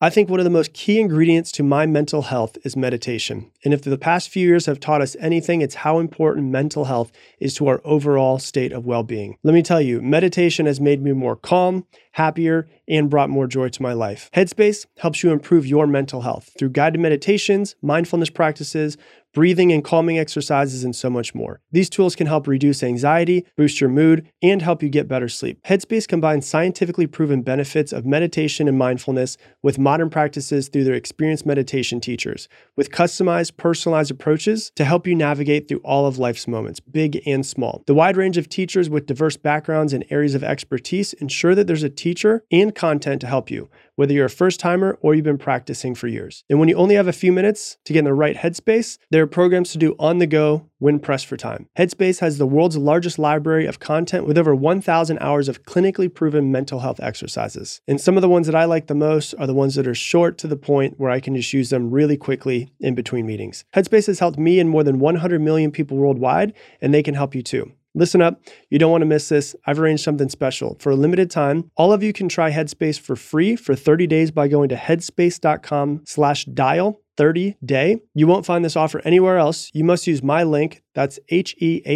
I 0.00 0.10
think 0.10 0.28
one 0.28 0.38
of 0.38 0.44
the 0.44 0.50
most 0.50 0.74
key 0.74 1.00
ingredients 1.00 1.50
to 1.52 1.64
my 1.64 1.84
mental 1.84 2.22
health 2.22 2.56
is 2.62 2.76
meditation. 2.76 3.50
And 3.64 3.74
if 3.74 3.82
the 3.82 3.98
past 3.98 4.28
few 4.28 4.46
years 4.46 4.66
have 4.66 4.78
taught 4.78 5.02
us 5.02 5.16
anything, 5.18 5.60
it's 5.60 5.74
how 5.74 5.98
important 5.98 6.52
mental 6.52 6.84
health 6.84 7.10
is 7.40 7.52
to 7.56 7.66
our 7.66 7.80
overall 7.82 8.38
state 8.38 8.70
of 8.70 8.86
well 8.86 9.02
being. 9.02 9.38
Let 9.42 9.54
me 9.54 9.62
tell 9.62 9.80
you, 9.80 10.00
meditation 10.00 10.66
has 10.66 10.80
made 10.80 11.02
me 11.02 11.10
more 11.14 11.34
calm, 11.34 11.84
happier, 12.12 12.68
and 12.88 13.10
brought 13.10 13.30
more 13.30 13.46
joy 13.46 13.68
to 13.68 13.82
my 13.82 13.92
life. 13.92 14.30
Headspace 14.34 14.86
helps 14.98 15.22
you 15.22 15.30
improve 15.30 15.66
your 15.66 15.86
mental 15.86 16.22
health 16.22 16.50
through 16.58 16.70
guided 16.70 17.00
meditations, 17.00 17.76
mindfulness 17.82 18.30
practices, 18.30 18.96
breathing 19.34 19.70
and 19.72 19.84
calming 19.84 20.18
exercises, 20.18 20.84
and 20.84 20.96
so 20.96 21.10
much 21.10 21.34
more. 21.34 21.60
These 21.70 21.90
tools 21.90 22.16
can 22.16 22.26
help 22.26 22.46
reduce 22.46 22.82
anxiety, 22.82 23.44
boost 23.56 23.80
your 23.80 23.90
mood, 23.90 24.26
and 24.42 24.62
help 24.62 24.82
you 24.82 24.88
get 24.88 25.06
better 25.06 25.28
sleep. 25.28 25.62
Headspace 25.64 26.08
combines 26.08 26.46
scientifically 26.46 27.06
proven 27.06 27.42
benefits 27.42 27.92
of 27.92 28.06
meditation 28.06 28.68
and 28.68 28.78
mindfulness 28.78 29.36
with 29.62 29.78
modern 29.78 30.08
practices 30.08 30.68
through 30.68 30.84
their 30.84 30.94
experienced 30.94 31.44
meditation 31.44 32.00
teachers, 32.00 32.48
with 32.74 32.90
customized, 32.90 33.56
personalized 33.58 34.10
approaches 34.10 34.72
to 34.76 34.84
help 34.84 35.06
you 35.06 35.14
navigate 35.14 35.68
through 35.68 35.82
all 35.84 36.06
of 36.06 36.18
life's 36.18 36.48
moments, 36.48 36.80
big 36.80 37.20
and 37.26 37.44
small. 37.44 37.82
The 37.86 37.94
wide 37.94 38.16
range 38.16 38.38
of 38.38 38.48
teachers 38.48 38.88
with 38.88 39.06
diverse 39.06 39.36
backgrounds 39.36 39.92
and 39.92 40.04
areas 40.10 40.34
of 40.34 40.42
expertise 40.42 41.12
ensure 41.14 41.54
that 41.54 41.66
there's 41.66 41.82
a 41.82 41.90
teacher 41.90 42.07
and 42.50 42.74
content 42.74 43.20
to 43.20 43.26
help 43.26 43.50
you 43.50 43.68
whether 43.98 44.12
you're 44.12 44.26
a 44.26 44.30
first 44.30 44.60
timer 44.60 44.96
or 45.02 45.12
you've 45.12 45.24
been 45.24 45.36
practicing 45.36 45.92
for 45.92 46.06
years. 46.06 46.44
And 46.48 46.60
when 46.60 46.68
you 46.68 46.76
only 46.76 46.94
have 46.94 47.08
a 47.08 47.12
few 47.12 47.32
minutes 47.32 47.78
to 47.84 47.92
get 47.92 47.98
in 47.98 48.04
the 48.04 48.14
right 48.14 48.36
headspace, 48.36 48.96
there 49.10 49.24
are 49.24 49.26
programs 49.26 49.72
to 49.72 49.78
do 49.78 49.96
on 49.98 50.18
the 50.18 50.26
go 50.28 50.70
when 50.78 51.00
pressed 51.00 51.26
for 51.26 51.36
time. 51.36 51.68
Headspace 51.76 52.20
has 52.20 52.38
the 52.38 52.46
world's 52.46 52.76
largest 52.76 53.18
library 53.18 53.66
of 53.66 53.80
content 53.80 54.24
with 54.24 54.38
over 54.38 54.54
1,000 54.54 55.18
hours 55.18 55.48
of 55.48 55.64
clinically 55.64 56.14
proven 56.14 56.52
mental 56.52 56.78
health 56.78 57.00
exercises. 57.00 57.80
And 57.88 58.00
some 58.00 58.16
of 58.16 58.22
the 58.22 58.28
ones 58.28 58.46
that 58.46 58.54
I 58.54 58.66
like 58.66 58.86
the 58.86 58.94
most 58.94 59.34
are 59.36 59.48
the 59.48 59.52
ones 59.52 59.74
that 59.74 59.88
are 59.88 59.96
short 59.96 60.38
to 60.38 60.46
the 60.46 60.56
point 60.56 61.00
where 61.00 61.10
I 61.10 61.18
can 61.18 61.34
just 61.34 61.52
use 61.52 61.70
them 61.70 61.90
really 61.90 62.16
quickly 62.16 62.72
in 62.78 62.94
between 62.94 63.26
meetings. 63.26 63.64
Headspace 63.74 64.06
has 64.06 64.20
helped 64.20 64.38
me 64.38 64.60
and 64.60 64.70
more 64.70 64.84
than 64.84 65.00
100 65.00 65.40
million 65.40 65.72
people 65.72 65.96
worldwide, 65.96 66.54
and 66.80 66.94
they 66.94 67.02
can 67.02 67.16
help 67.16 67.34
you 67.34 67.42
too. 67.42 67.72
Listen 67.98 68.22
up, 68.22 68.40
you 68.70 68.78
don't 68.78 68.92
want 68.92 69.02
to 69.02 69.06
miss 69.06 69.28
this. 69.28 69.56
I've 69.66 69.80
arranged 69.80 70.04
something 70.04 70.28
special. 70.28 70.76
For 70.78 70.90
a 70.90 70.96
limited 70.96 71.32
time, 71.32 71.68
all 71.76 71.92
of 71.92 72.00
you 72.00 72.12
can 72.12 72.28
try 72.28 72.52
Headspace 72.52 73.00
for 73.00 73.16
free 73.16 73.56
for 73.56 73.74
30 73.74 74.06
days 74.06 74.30
by 74.30 74.46
going 74.46 74.68
to 74.68 74.76
headspace.com 74.76 76.02
slash 76.06 76.44
dial 76.44 77.00
30 77.16 77.56
day. 77.64 78.00
You 78.14 78.28
won't 78.28 78.46
find 78.46 78.64
this 78.64 78.76
offer 78.76 79.00
anywhere 79.04 79.36
else. 79.36 79.72
You 79.74 79.82
must 79.82 80.06
use 80.06 80.22
my 80.22 80.44
link. 80.44 80.84
That's 80.94 81.18
H-E-A-D-S-P-A-C-E 81.28 81.86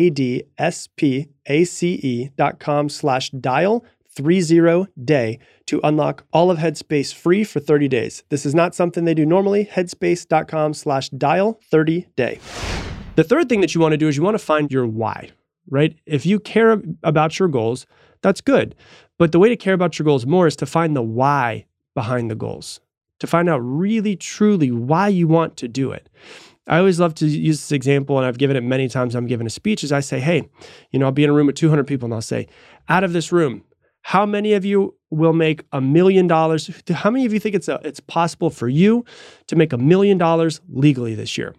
dot 2.37 2.59
com 2.59 2.88
slash 2.88 3.30
dial 3.30 3.85
30 4.09 4.87
day 5.04 5.38
to 5.66 5.80
unlock 5.85 6.25
all 6.32 6.50
of 6.50 6.59
Headspace 6.59 7.14
free 7.14 7.44
for 7.44 7.61
30 7.61 7.87
days. 7.87 8.25
This 8.28 8.44
is 8.44 8.56
not 8.56 8.75
something 8.75 9.04
they 9.04 9.14
do 9.14 9.25
normally. 9.25 9.66
Headspace.com 9.66 10.75
slash 10.75 11.11
dial 11.11 11.61
30 11.71 12.09
day. 12.16 12.40
The 13.14 13.25
third 13.25 13.49
thing 13.49 13.61
that 13.61 13.75
you 13.75 13.80
want 13.80 13.92
to 13.92 13.99
do 13.99 14.09
is 14.09 14.16
you 14.16 14.23
want 14.23 14.35
to 14.35 14.44
find 14.44 14.73
your 14.73 14.87
why, 14.87 15.30
right? 15.71 15.97
If 16.07 16.26
you 16.26 16.40
care 16.40 16.83
about 17.02 17.38
your 17.38 17.49
goals, 17.49 17.87
that's 18.23 18.40
good. 18.40 18.75
But 19.19 19.33
the 19.33 19.38
way 19.38 19.49
to 19.49 19.57
care 19.57 19.75
about 19.75 19.99
your 19.99 20.04
goals 20.04 20.26
more 20.26 20.47
is 20.47 20.57
to 20.57 20.66
find 20.66 20.97
the 20.97 21.02
why 21.02 21.66
behind 21.95 22.31
the 22.31 22.35
goals, 22.35 22.81
to 23.21 23.26
find 23.26 23.49
out 23.49 23.59
really, 23.59 24.16
truly 24.16 24.71
why 24.71 25.09
you 25.09 25.28
want 25.28 25.57
to 25.59 25.69
do 25.69 25.92
it. 25.92 26.09
I 26.69 26.78
always 26.78 27.00
love 27.00 27.14
to 27.16 27.26
use 27.26 27.59
this 27.59 27.73
example, 27.73 28.19
and 28.19 28.26
I've 28.26 28.38
given 28.38 28.57
it 28.57 28.62
many 28.62 28.88
times. 28.88 29.14
I'm 29.14 29.26
giving 29.26 29.47
a 29.47 29.50
speech. 29.50 29.83
Is 29.83 29.90
I 29.90 30.00
say, 30.00 30.21
hey, 30.21 30.49
you 30.90 30.99
know, 30.99 31.07
I'll 31.07 31.12
be 31.12 31.25
in 31.25 31.31
a 31.31 31.33
room 31.33 31.49
with 31.49 31.57
200 31.57 31.87
people, 31.87 32.07
and 32.07 32.14
I'll 32.14 32.23
say, 32.23 32.47
out 32.88 33.02
of 33.02 33.12
this 33.12 33.33
room, 33.33 33.64
how 34.02 34.26
many 34.26 34.52
of 34.52 34.64
you 34.64 34.97
will 35.11 35.33
make 35.33 35.64
a 35.73 35.81
million 35.81 36.26
dollars? 36.26 36.71
How 36.88 37.11
many 37.11 37.25
of 37.25 37.33
you 37.33 37.40
think 37.40 37.54
it's 37.54 37.69
a, 37.69 37.81
it's 37.85 38.00
possible 38.00 38.50
for 38.50 38.69
you 38.69 39.04
to 39.49 39.57
make 39.57 39.73
a 39.73 39.78
million 39.78 40.19
dollars 40.19 40.61
legally 40.69 41.14
this 41.14 41.37
year? 41.37 41.54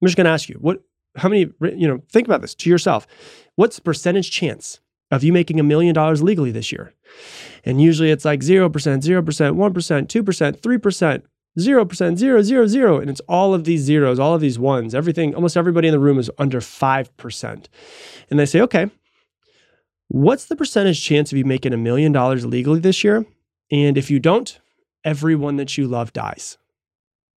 I'm 0.00 0.08
just 0.08 0.16
going 0.16 0.26
to 0.26 0.30
ask 0.30 0.48
you, 0.48 0.56
what? 0.56 0.82
How 1.16 1.28
many? 1.28 1.50
You 1.60 1.88
know, 1.88 2.02
think 2.10 2.26
about 2.26 2.40
this 2.42 2.54
to 2.56 2.70
yourself. 2.70 3.06
What's 3.56 3.76
the 3.76 3.82
percentage 3.82 4.30
chance 4.30 4.80
of 5.10 5.22
you 5.22 5.32
making 5.32 5.60
a 5.60 5.62
million 5.62 5.94
dollars 5.94 6.22
legally 6.22 6.50
this 6.50 6.72
year? 6.72 6.92
And 7.64 7.80
usually 7.80 8.10
it's 8.10 8.24
like 8.24 8.40
0%, 8.40 8.70
0%, 8.70 9.22
1%, 9.22 9.52
2%, 9.54 10.60
3%, 10.60 11.22
0%, 11.58 12.16
0, 12.16 12.42
0, 12.42 12.66
0. 12.66 13.00
And 13.00 13.10
it's 13.10 13.20
all 13.28 13.54
of 13.54 13.64
these 13.64 13.82
zeros, 13.82 14.18
all 14.18 14.34
of 14.34 14.40
these 14.40 14.58
ones, 14.58 14.94
everything, 14.94 15.34
almost 15.34 15.56
everybody 15.56 15.88
in 15.88 15.92
the 15.92 16.00
room 16.00 16.18
is 16.18 16.30
under 16.38 16.60
5%. 16.60 17.66
And 18.30 18.38
they 18.38 18.46
say, 18.46 18.60
okay, 18.62 18.90
what's 20.08 20.46
the 20.46 20.56
percentage 20.56 21.02
chance 21.02 21.32
of 21.32 21.38
you 21.38 21.44
making 21.44 21.72
a 21.72 21.78
million 21.78 22.12
dollars 22.12 22.44
legally 22.44 22.80
this 22.80 23.04
year? 23.04 23.24
And 23.70 23.96
if 23.96 24.10
you 24.10 24.18
don't, 24.18 24.58
everyone 25.04 25.56
that 25.56 25.78
you 25.78 25.86
love 25.86 26.12
dies. 26.12 26.58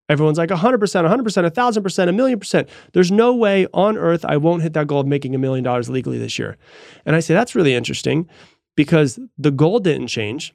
Everyone's 0.08 0.38
like 0.38 0.50
100%, 0.50 0.78
100%, 0.80 1.52
1000%, 1.52 2.10
a 2.10 2.12
million 2.12 2.40
percent. 2.40 2.70
There's 2.94 3.12
no 3.12 3.34
way 3.34 3.68
on 3.74 3.98
earth 3.98 4.24
I 4.24 4.38
won't 4.38 4.62
hit 4.62 4.74
that 4.74 4.88
goal 4.88 5.00
of 5.00 5.08
making 5.08 5.34
a 5.34 5.40
million 5.40 5.64
dollars 5.64 5.90
legally 5.90 6.20
this 6.20 6.38
year. 6.38 6.58
And 7.06 7.16
I 7.16 7.20
say 7.20 7.34
that's 7.34 7.56
really 7.56 7.74
interesting 7.74 8.30
because 8.76 9.20
the 9.38 9.52
goal 9.52 9.80
didn't 9.80 10.08
change. 10.08 10.54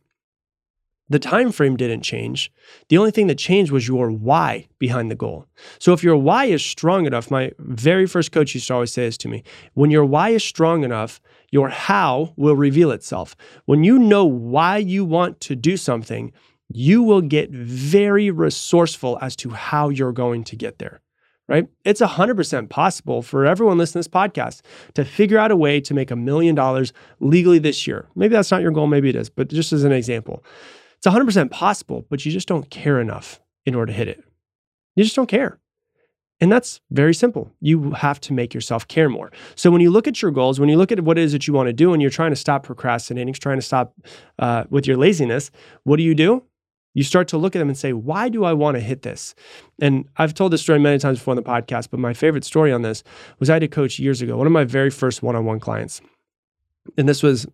The 1.09 1.19
time 1.19 1.51
frame 1.51 1.77
didn't 1.77 2.03
change. 2.03 2.53
The 2.89 2.97
only 2.97 3.11
thing 3.11 3.27
that 3.27 3.39
changed 3.39 3.73
was 3.73 3.89
your 3.89 4.13
why 4.13 4.69
behind 4.79 5.11
the 5.11 5.17
goal. 5.17 5.47
So 5.81 5.93
if 5.93 6.05
your 6.05 6.17
why 6.17 6.45
is 6.45 6.65
strong 6.65 7.05
enough, 7.05 7.33
my 7.33 7.51
very 7.59 8.07
first 8.07 8.31
coach 8.31 8.55
used 8.55 8.69
to 8.69 8.75
always 8.75 8.93
say 8.93 9.07
this 9.07 9.19
to 9.19 9.29
me, 9.29 9.43
when 9.75 9.91
your 9.91 10.05
why 10.05 10.29
is 10.29 10.45
strong 10.45 10.85
enough, 10.85 11.21
your 11.51 11.69
how 11.69 12.33
will 12.37 12.55
reveal 12.55 12.93
itself. 12.93 13.35
When 13.65 13.83
you 13.83 13.99
know 13.99 14.25
why 14.25 14.77
you 14.77 15.05
want 15.05 15.41
to 15.41 15.57
do 15.57 15.77
something, 15.77 16.33
you 16.73 17.03
will 17.03 17.21
get 17.21 17.51
very 17.51 18.31
resourceful 18.31 19.19
as 19.21 19.37
to 19.37 19.51
how 19.51 19.89
you're 19.89 20.13
going 20.13 20.45
to 20.45 20.57
get 20.57 20.79
there 20.79 21.01
right? 21.51 21.67
It's 21.85 22.01
100% 22.01 22.69
possible 22.71 23.23
for 23.23 23.45
everyone 23.45 23.77
listening 23.77 24.05
to 24.05 24.09
this 24.09 24.15
podcast 24.15 24.63
to 24.95 25.05
figure 25.05 25.37
out 25.37 25.51
a 25.51 25.57
way 25.57 25.81
to 25.81 25.93
make 25.93 26.13
a 26.13 26.17
million 26.17 26.55
dollars 26.55 26.93
legally 27.19 27.59
this 27.59 27.89
year. 27.89 28.07
Maybe 28.15 28.33
that's 28.33 28.53
not 28.53 28.63
your 28.63 28.71
goal, 28.71 28.87
maybe 28.87 29.09
it 29.09 29.17
is, 29.17 29.29
but 29.29 29.49
just 29.49 29.73
as 29.73 29.83
an 29.83 29.91
example, 29.91 30.45
it's 30.97 31.09
100% 31.09 31.51
possible, 31.51 32.07
but 32.09 32.25
you 32.25 32.31
just 32.31 32.47
don't 32.47 32.71
care 32.71 33.01
enough 33.01 33.41
in 33.67 33.75
order 33.75 33.93
to 33.93 33.99
hit 33.99 34.07
it. 34.07 34.23
You 34.95 35.03
just 35.03 35.17
don't 35.17 35.29
care. 35.29 35.59
And 36.41 36.51
that's 36.51 36.81
very 36.91 37.13
simple. 37.13 37.53
You 37.61 37.91
have 37.93 38.21
to 38.23 38.33
make 38.33 38.55
yourself 38.55 38.87
care 38.87 39.09
more. 39.09 39.31
So 39.57 39.71
when 39.71 39.83
you 39.83 39.91
look 39.91 40.07
at 40.07 40.23
your 40.23 40.31
goals, 40.31 40.61
when 40.61 40.69
you 40.69 40.79
look 40.79 40.93
at 40.93 41.01
what 41.01 41.19
it 41.19 41.23
is 41.23 41.33
that 41.33 41.47
you 41.47 41.53
want 41.53 41.67
to 41.67 41.73
do, 41.73 41.93
and 41.93 42.01
you're 42.01 42.11
trying 42.11 42.31
to 42.31 42.37
stop 42.37 42.63
procrastinating, 42.63 43.35
trying 43.35 43.59
to 43.59 43.63
stop 43.63 43.93
uh, 44.39 44.65
with 44.71 44.87
your 44.87 44.97
laziness, 44.97 45.51
what 45.83 45.97
do 45.97 46.03
you 46.03 46.15
do? 46.15 46.45
You 46.95 47.05
start 47.05 47.29
to 47.29 47.39
look 47.39 47.55
at 47.55 47.61
them 47.61 47.69
and 47.69 47.79
say, 47.79 47.93
why 47.93 48.29
do 48.29 48.45
I 48.45 48.53
want 48.53 48.77
to 48.77 48.81
hit 48.81 49.03
this? 49.03 49.35
And 49.81 50.09
I've 50.17 50.35
told 50.35 50.53
this 50.53 50.63
story 50.63 50.79
many 50.79 50.99
times 50.99 51.19
before 51.19 51.33
on 51.33 51.37
the 51.37 51.43
podcast, 51.43 51.89
but 51.91 52.01
my 52.01 52.13
favorite 52.13 52.45
story 52.45 52.73
on 52.73 52.83
this 52.83 53.05
was 53.39 53.49
I 53.49 53.55
had 53.55 53.63
a 53.63 53.69
coach 53.69 53.99
years 53.99 54.23
ago, 54.23 54.37
one 54.37 54.47
of 54.47 54.53
my 54.53 54.65
very 54.65 54.91
first 54.91 55.23
one 55.23 55.37
on 55.37 55.45
one 55.45 55.61
clients. 55.61 56.01
And 56.97 57.09
this 57.09 57.23
was 57.23 57.47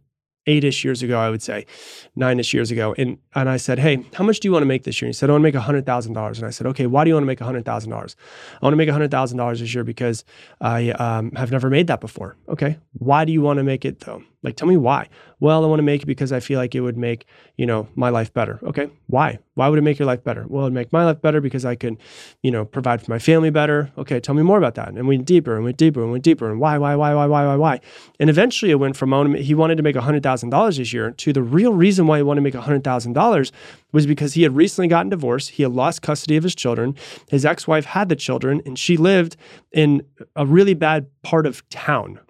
eight-ish 0.47 0.85
years 0.85 1.03
ago, 1.03 1.19
I 1.19 1.29
would 1.31 1.43
say, 1.43 1.67
nine-ish 2.15 2.55
years 2.55 2.71
ago. 2.71 2.95
And 2.97 3.19
and 3.35 3.49
I 3.49 3.57
said, 3.57 3.79
Hey, 3.79 4.05
how 4.15 4.25
much 4.25 4.41
do 4.41 4.49
you 4.49 4.53
want 4.53 4.63
to 4.63 4.67
make 4.67 4.85
this 4.85 5.01
year? 5.01 5.07
And 5.07 5.15
he 5.15 5.19
said, 5.19 5.29
I 5.29 5.33
want 5.33 5.43
to 5.43 5.53
make 5.53 5.55
hundred 5.55 5.87
thousand 5.87 6.13
dollars. 6.15 6.39
And 6.39 6.47
I 6.47 6.51
said, 6.51 6.67
Okay, 6.69 6.87
why 6.87 7.05
do 7.05 7.09
you 7.09 7.15
want 7.15 7.25
to 7.25 7.27
make 7.27 7.41
hundred 7.41 7.65
thousand 7.65 7.91
dollars? 7.91 8.17
I 8.55 8.65
want 8.65 8.73
to 8.73 8.77
make 8.77 8.89
hundred 8.89 9.11
thousand 9.11 9.39
dollars 9.39 9.61
this 9.61 9.75
year 9.75 9.85
because 9.85 10.25
I 10.61 10.91
um, 10.91 11.33
have 11.33 11.51
never 11.51 11.69
made 11.69 11.89
that 11.89 12.01
before. 12.01 12.37
Okay. 12.49 12.79
Why 12.93 13.25
do 13.25 13.33
you 13.33 13.43
want 13.43 13.59
to 13.59 13.65
make 13.65 13.85
it 13.85 14.01
though? 14.01 14.23
Like 14.47 14.55
tell 14.55 14.69
me 14.69 14.77
why. 14.77 15.09
Well, 15.41 15.65
I 15.65 15.67
want 15.67 15.81
to 15.81 15.83
make 15.83 16.05
it 16.05 16.07
because 16.07 16.31
I 16.31 16.39
feel 16.39 16.61
like 16.61 16.77
it 16.77 16.81
would 16.81 16.97
make, 16.97 17.27
you 17.57 17.67
know, 17.67 17.89
my 17.97 18.11
life 18.11 18.33
better. 18.33 18.61
Okay. 18.63 18.89
Why? 19.09 19.41
Why 19.55 19.69
would 19.69 19.77
it 19.77 19.83
make 19.83 19.99
your 19.99 20.07
life 20.07 20.23
better? 20.23 20.47
Well, 20.49 20.63
it'd 20.65 20.73
make 20.73 20.93
my 20.93 21.05
life 21.05 21.21
better 21.21 21.41
because 21.41 21.65
I 21.65 21.75
could, 21.75 21.97
you 22.43 22.53
know, 22.53 22.65
provide 22.65 23.03
for 23.03 23.11
my 23.11 23.19
family 23.19 23.51
better. 23.51 23.91
Okay, 23.99 24.21
tell 24.21 24.37
me 24.37 24.45
more 24.45 24.57
about 24.57 24.77
that. 24.77 24.89
And 24.89 25.09
we 25.09 25.17
went 25.17 25.27
deeper 25.27 25.57
and 25.57 25.65
went 25.65 25.79
deeper 25.79 26.01
and 26.01 26.13
went 26.13 26.23
deeper. 26.23 26.49
And 26.49 26.61
why, 26.61 26.79
why, 26.79 26.95
why, 26.95 27.13
why, 27.15 27.27
why, 27.27 27.45
why, 27.45 27.57
why? 27.57 27.81
And 28.21 28.31
eventually 28.31 28.71
it 28.71 28.77
went 28.77 28.97
from 28.97 29.35
he 29.35 29.53
wanted 29.53 29.79
to 29.79 29.83
make 29.83 29.97
$100,000 29.97 30.77
this 30.77 30.93
year 30.93 31.11
to 31.11 31.33
the 31.33 31.43
real 31.43 31.73
reason 31.73 32.07
why 32.07 32.19
he 32.19 32.23
wanted 32.23 32.41
to 32.41 32.45
make 32.45 32.55
$100,000 32.55 33.51
was 33.91 34.07
because 34.07 34.35
he 34.35 34.45
had 34.45 34.55
recently 34.55 34.87
gotten 34.87 35.11
divorced. 35.11 35.51
He 35.51 35.65
had 35.65 35.73
lost 35.73 36.03
custody 36.03 36.37
of 36.37 36.45
his 36.45 36.55
children. 36.55 36.95
His 37.29 37.45
ex 37.45 37.67
wife 37.67 37.87
had 37.87 38.09
the 38.09 38.17
children, 38.17 38.63
and 38.65 38.79
she 38.79 38.97
lived 38.97 39.37
in 39.73 40.03
a 40.37 40.47
really 40.47 40.75
bad 40.75 41.09
part 41.23 41.47
of 41.47 41.69
town. 41.69 42.21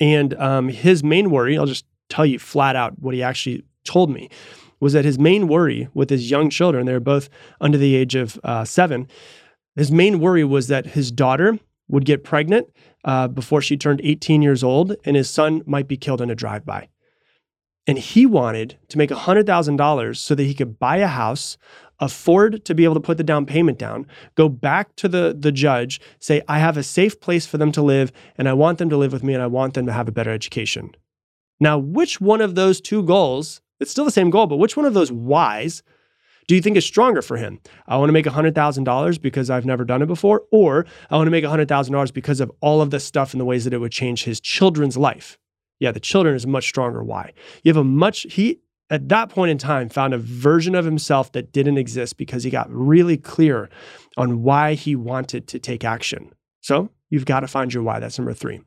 And 0.00 0.34
um, 0.34 0.68
his 0.68 1.02
main 1.02 1.30
worry, 1.30 1.56
I'll 1.56 1.66
just 1.66 1.86
tell 2.08 2.26
you 2.26 2.38
flat 2.38 2.76
out 2.76 2.98
what 3.00 3.14
he 3.14 3.22
actually 3.22 3.64
told 3.84 4.10
me, 4.10 4.28
was 4.80 4.92
that 4.92 5.04
his 5.04 5.18
main 5.18 5.48
worry 5.48 5.88
with 5.94 6.10
his 6.10 6.30
young 6.30 6.50
children, 6.50 6.86
they 6.86 6.92
were 6.92 7.00
both 7.00 7.28
under 7.60 7.78
the 7.78 7.94
age 7.94 8.14
of 8.14 8.38
uh, 8.44 8.64
seven, 8.64 9.08
his 9.74 9.90
main 9.90 10.20
worry 10.20 10.44
was 10.44 10.68
that 10.68 10.86
his 10.86 11.10
daughter 11.10 11.58
would 11.88 12.04
get 12.04 12.24
pregnant 12.24 12.68
uh, 13.04 13.28
before 13.28 13.62
she 13.62 13.76
turned 13.76 14.00
18 14.02 14.42
years 14.42 14.64
old 14.64 14.96
and 15.04 15.16
his 15.16 15.30
son 15.30 15.62
might 15.66 15.86
be 15.86 15.96
killed 15.96 16.20
in 16.20 16.30
a 16.30 16.34
drive 16.34 16.64
by. 16.64 16.88
And 17.86 17.98
he 17.98 18.26
wanted 18.26 18.78
to 18.88 18.98
make 18.98 19.10
$100,000 19.10 20.16
so 20.16 20.34
that 20.34 20.42
he 20.42 20.54
could 20.54 20.78
buy 20.78 20.96
a 20.96 21.06
house, 21.06 21.56
afford 22.00 22.64
to 22.64 22.74
be 22.74 22.84
able 22.84 22.94
to 22.94 23.00
put 23.00 23.16
the 23.16 23.24
down 23.24 23.46
payment 23.46 23.78
down, 23.78 24.06
go 24.34 24.48
back 24.48 24.94
to 24.96 25.08
the, 25.08 25.36
the 25.38 25.52
judge, 25.52 26.00
say, 26.18 26.42
I 26.48 26.58
have 26.58 26.76
a 26.76 26.82
safe 26.82 27.20
place 27.20 27.46
for 27.46 27.58
them 27.58 27.72
to 27.72 27.82
live, 27.82 28.12
and 28.36 28.48
I 28.48 28.52
want 28.52 28.78
them 28.78 28.90
to 28.90 28.96
live 28.96 29.12
with 29.12 29.22
me, 29.22 29.34
and 29.34 29.42
I 29.42 29.46
want 29.46 29.74
them 29.74 29.86
to 29.86 29.92
have 29.92 30.08
a 30.08 30.12
better 30.12 30.30
education. 30.30 30.90
Now, 31.58 31.78
which 31.78 32.20
one 32.20 32.40
of 32.40 32.54
those 32.54 32.80
two 32.80 33.02
goals, 33.02 33.60
it's 33.80 33.90
still 33.90 34.04
the 34.04 34.10
same 34.10 34.30
goal, 34.30 34.46
but 34.46 34.56
which 34.56 34.76
one 34.76 34.86
of 34.86 34.94
those 34.94 35.10
whys 35.10 35.82
do 36.46 36.54
you 36.54 36.62
think 36.62 36.76
is 36.76 36.84
stronger 36.84 37.22
for 37.22 37.36
him? 37.36 37.58
I 37.88 37.96
want 37.96 38.08
to 38.08 38.12
make 38.12 38.26
$100,000 38.26 39.20
because 39.20 39.50
I've 39.50 39.66
never 39.66 39.84
done 39.84 40.02
it 40.02 40.06
before, 40.06 40.44
or 40.52 40.86
I 41.10 41.16
want 41.16 41.26
to 41.26 41.30
make 41.32 41.44
$100,000 41.44 42.12
because 42.12 42.40
of 42.40 42.52
all 42.60 42.80
of 42.80 42.90
the 42.90 43.00
stuff 43.00 43.32
and 43.32 43.40
the 43.40 43.44
ways 43.44 43.64
that 43.64 43.72
it 43.72 43.78
would 43.78 43.92
change 43.92 44.24
his 44.24 44.40
children's 44.40 44.96
life? 44.96 45.38
Yeah, 45.80 45.92
the 45.92 46.00
children 46.00 46.34
is 46.34 46.46
much 46.46 46.68
stronger 46.68 47.02
why. 47.02 47.32
You 47.62 47.70
have 47.70 47.76
a 47.76 47.84
much, 47.84 48.26
he 48.30 48.60
at 48.90 49.08
that 49.08 49.28
point 49.28 49.50
in 49.50 49.58
time 49.58 49.88
found 49.88 50.14
a 50.14 50.18
version 50.18 50.74
of 50.74 50.84
himself 50.84 51.32
that 51.32 51.52
didn't 51.52 51.78
exist 51.78 52.16
because 52.16 52.44
he 52.44 52.50
got 52.50 52.70
really 52.70 53.16
clear 53.16 53.68
on 54.16 54.42
why 54.42 54.74
he 54.74 54.94
wanted 54.94 55.48
to 55.48 55.58
take 55.58 55.84
action. 55.84 56.32
So 56.60 56.90
you've 57.10 57.24
got 57.24 57.40
to 57.40 57.48
find 57.48 57.72
your 57.72 57.82
why. 57.82 57.98
That's 57.98 58.18
number 58.18 58.34
three. 58.34 58.60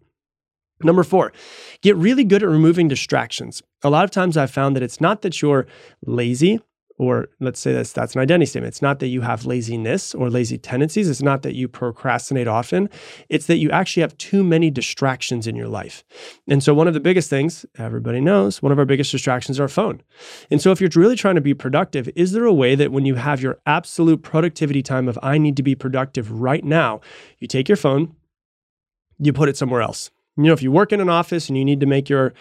Number 0.82 1.04
four, 1.04 1.34
get 1.82 1.98
really 1.98 2.24
good 2.24 2.42
at 2.42 2.48
removing 2.48 2.88
distractions. 2.88 3.62
A 3.84 3.90
lot 3.90 4.06
of 4.06 4.12
times 4.12 4.38
I've 4.38 4.52
found 4.52 4.76
that 4.76 4.84
it's 4.84 5.02
not 5.02 5.22
that 5.24 5.42
you're 5.42 5.68
lazy 6.06 6.62
or 7.00 7.30
let's 7.40 7.60
say 7.62 7.72
that's 7.72 7.94
that's 7.94 8.14
an 8.14 8.22
identity 8.22 8.46
statement. 8.46 8.74
It's 8.74 8.82
not 8.82 9.00
that 9.00 9.08
you 9.08 9.22
have 9.22 9.46
laziness 9.46 10.14
or 10.14 10.30
lazy 10.30 10.58
tendencies. 10.58 11.10
It's 11.10 11.22
not 11.22 11.42
that 11.44 11.56
you 11.56 11.70
procrastinate 11.70 12.48
often. 12.48 12.90
It's 13.30 13.46
that 13.46 13.56
you 13.56 13.72
actually 13.72 14.02
have 14.02 14.16
too 14.18 14.44
many 14.44 14.70
distractions 14.70 15.48
in 15.48 15.56
your 15.56 15.70
life. 15.70 16.04
And 16.48 16.62
so 16.62 16.74
one 16.74 16.90
of 16.90 16.94
the 16.94 17.00
biggest 17.00 17.30
things 17.30 17.66
everybody 17.78 18.20
knows, 18.20 18.62
one 18.62 18.74
of 18.74 18.78
our 18.78 18.86
biggest 18.86 19.12
distractions 19.12 19.56
is 19.56 19.62
our 19.62 19.70
phone. 19.70 20.04
And 20.52 20.62
so 20.62 20.72
if 20.72 20.82
you're 20.82 20.90
really 20.94 21.16
trying 21.16 21.36
to 21.36 21.42
be 21.42 21.54
productive, 21.54 22.10
is 22.16 22.34
there 22.34 22.46
a 22.46 22.54
way 22.54 22.76
that 22.76 22.92
when 22.92 23.06
you 23.06 23.16
have 23.16 23.42
your 23.42 23.60
absolute 23.66 24.22
productivity 24.22 24.84
time 24.84 25.08
of 25.08 25.18
I 25.24 25.38
need 25.38 25.56
to 25.56 25.64
be 25.64 25.76
productive 25.76 26.30
right 26.30 26.66
now, 26.66 27.00
you 27.40 27.48
take 27.48 27.70
your 27.70 27.78
phone, 27.78 28.14
you 29.18 29.32
put 29.32 29.48
it 29.48 29.56
somewhere 29.56 29.82
else. 29.82 30.12
You 30.36 30.44
know, 30.44 30.54
if 30.54 30.62
you 30.62 30.72
work 30.72 30.92
in 30.92 31.00
an 31.00 31.10
office 31.10 31.48
and 31.48 31.58
you 31.58 31.64
need 31.64 31.80
to 31.80 31.86
make 31.86 32.10
your 32.10 32.34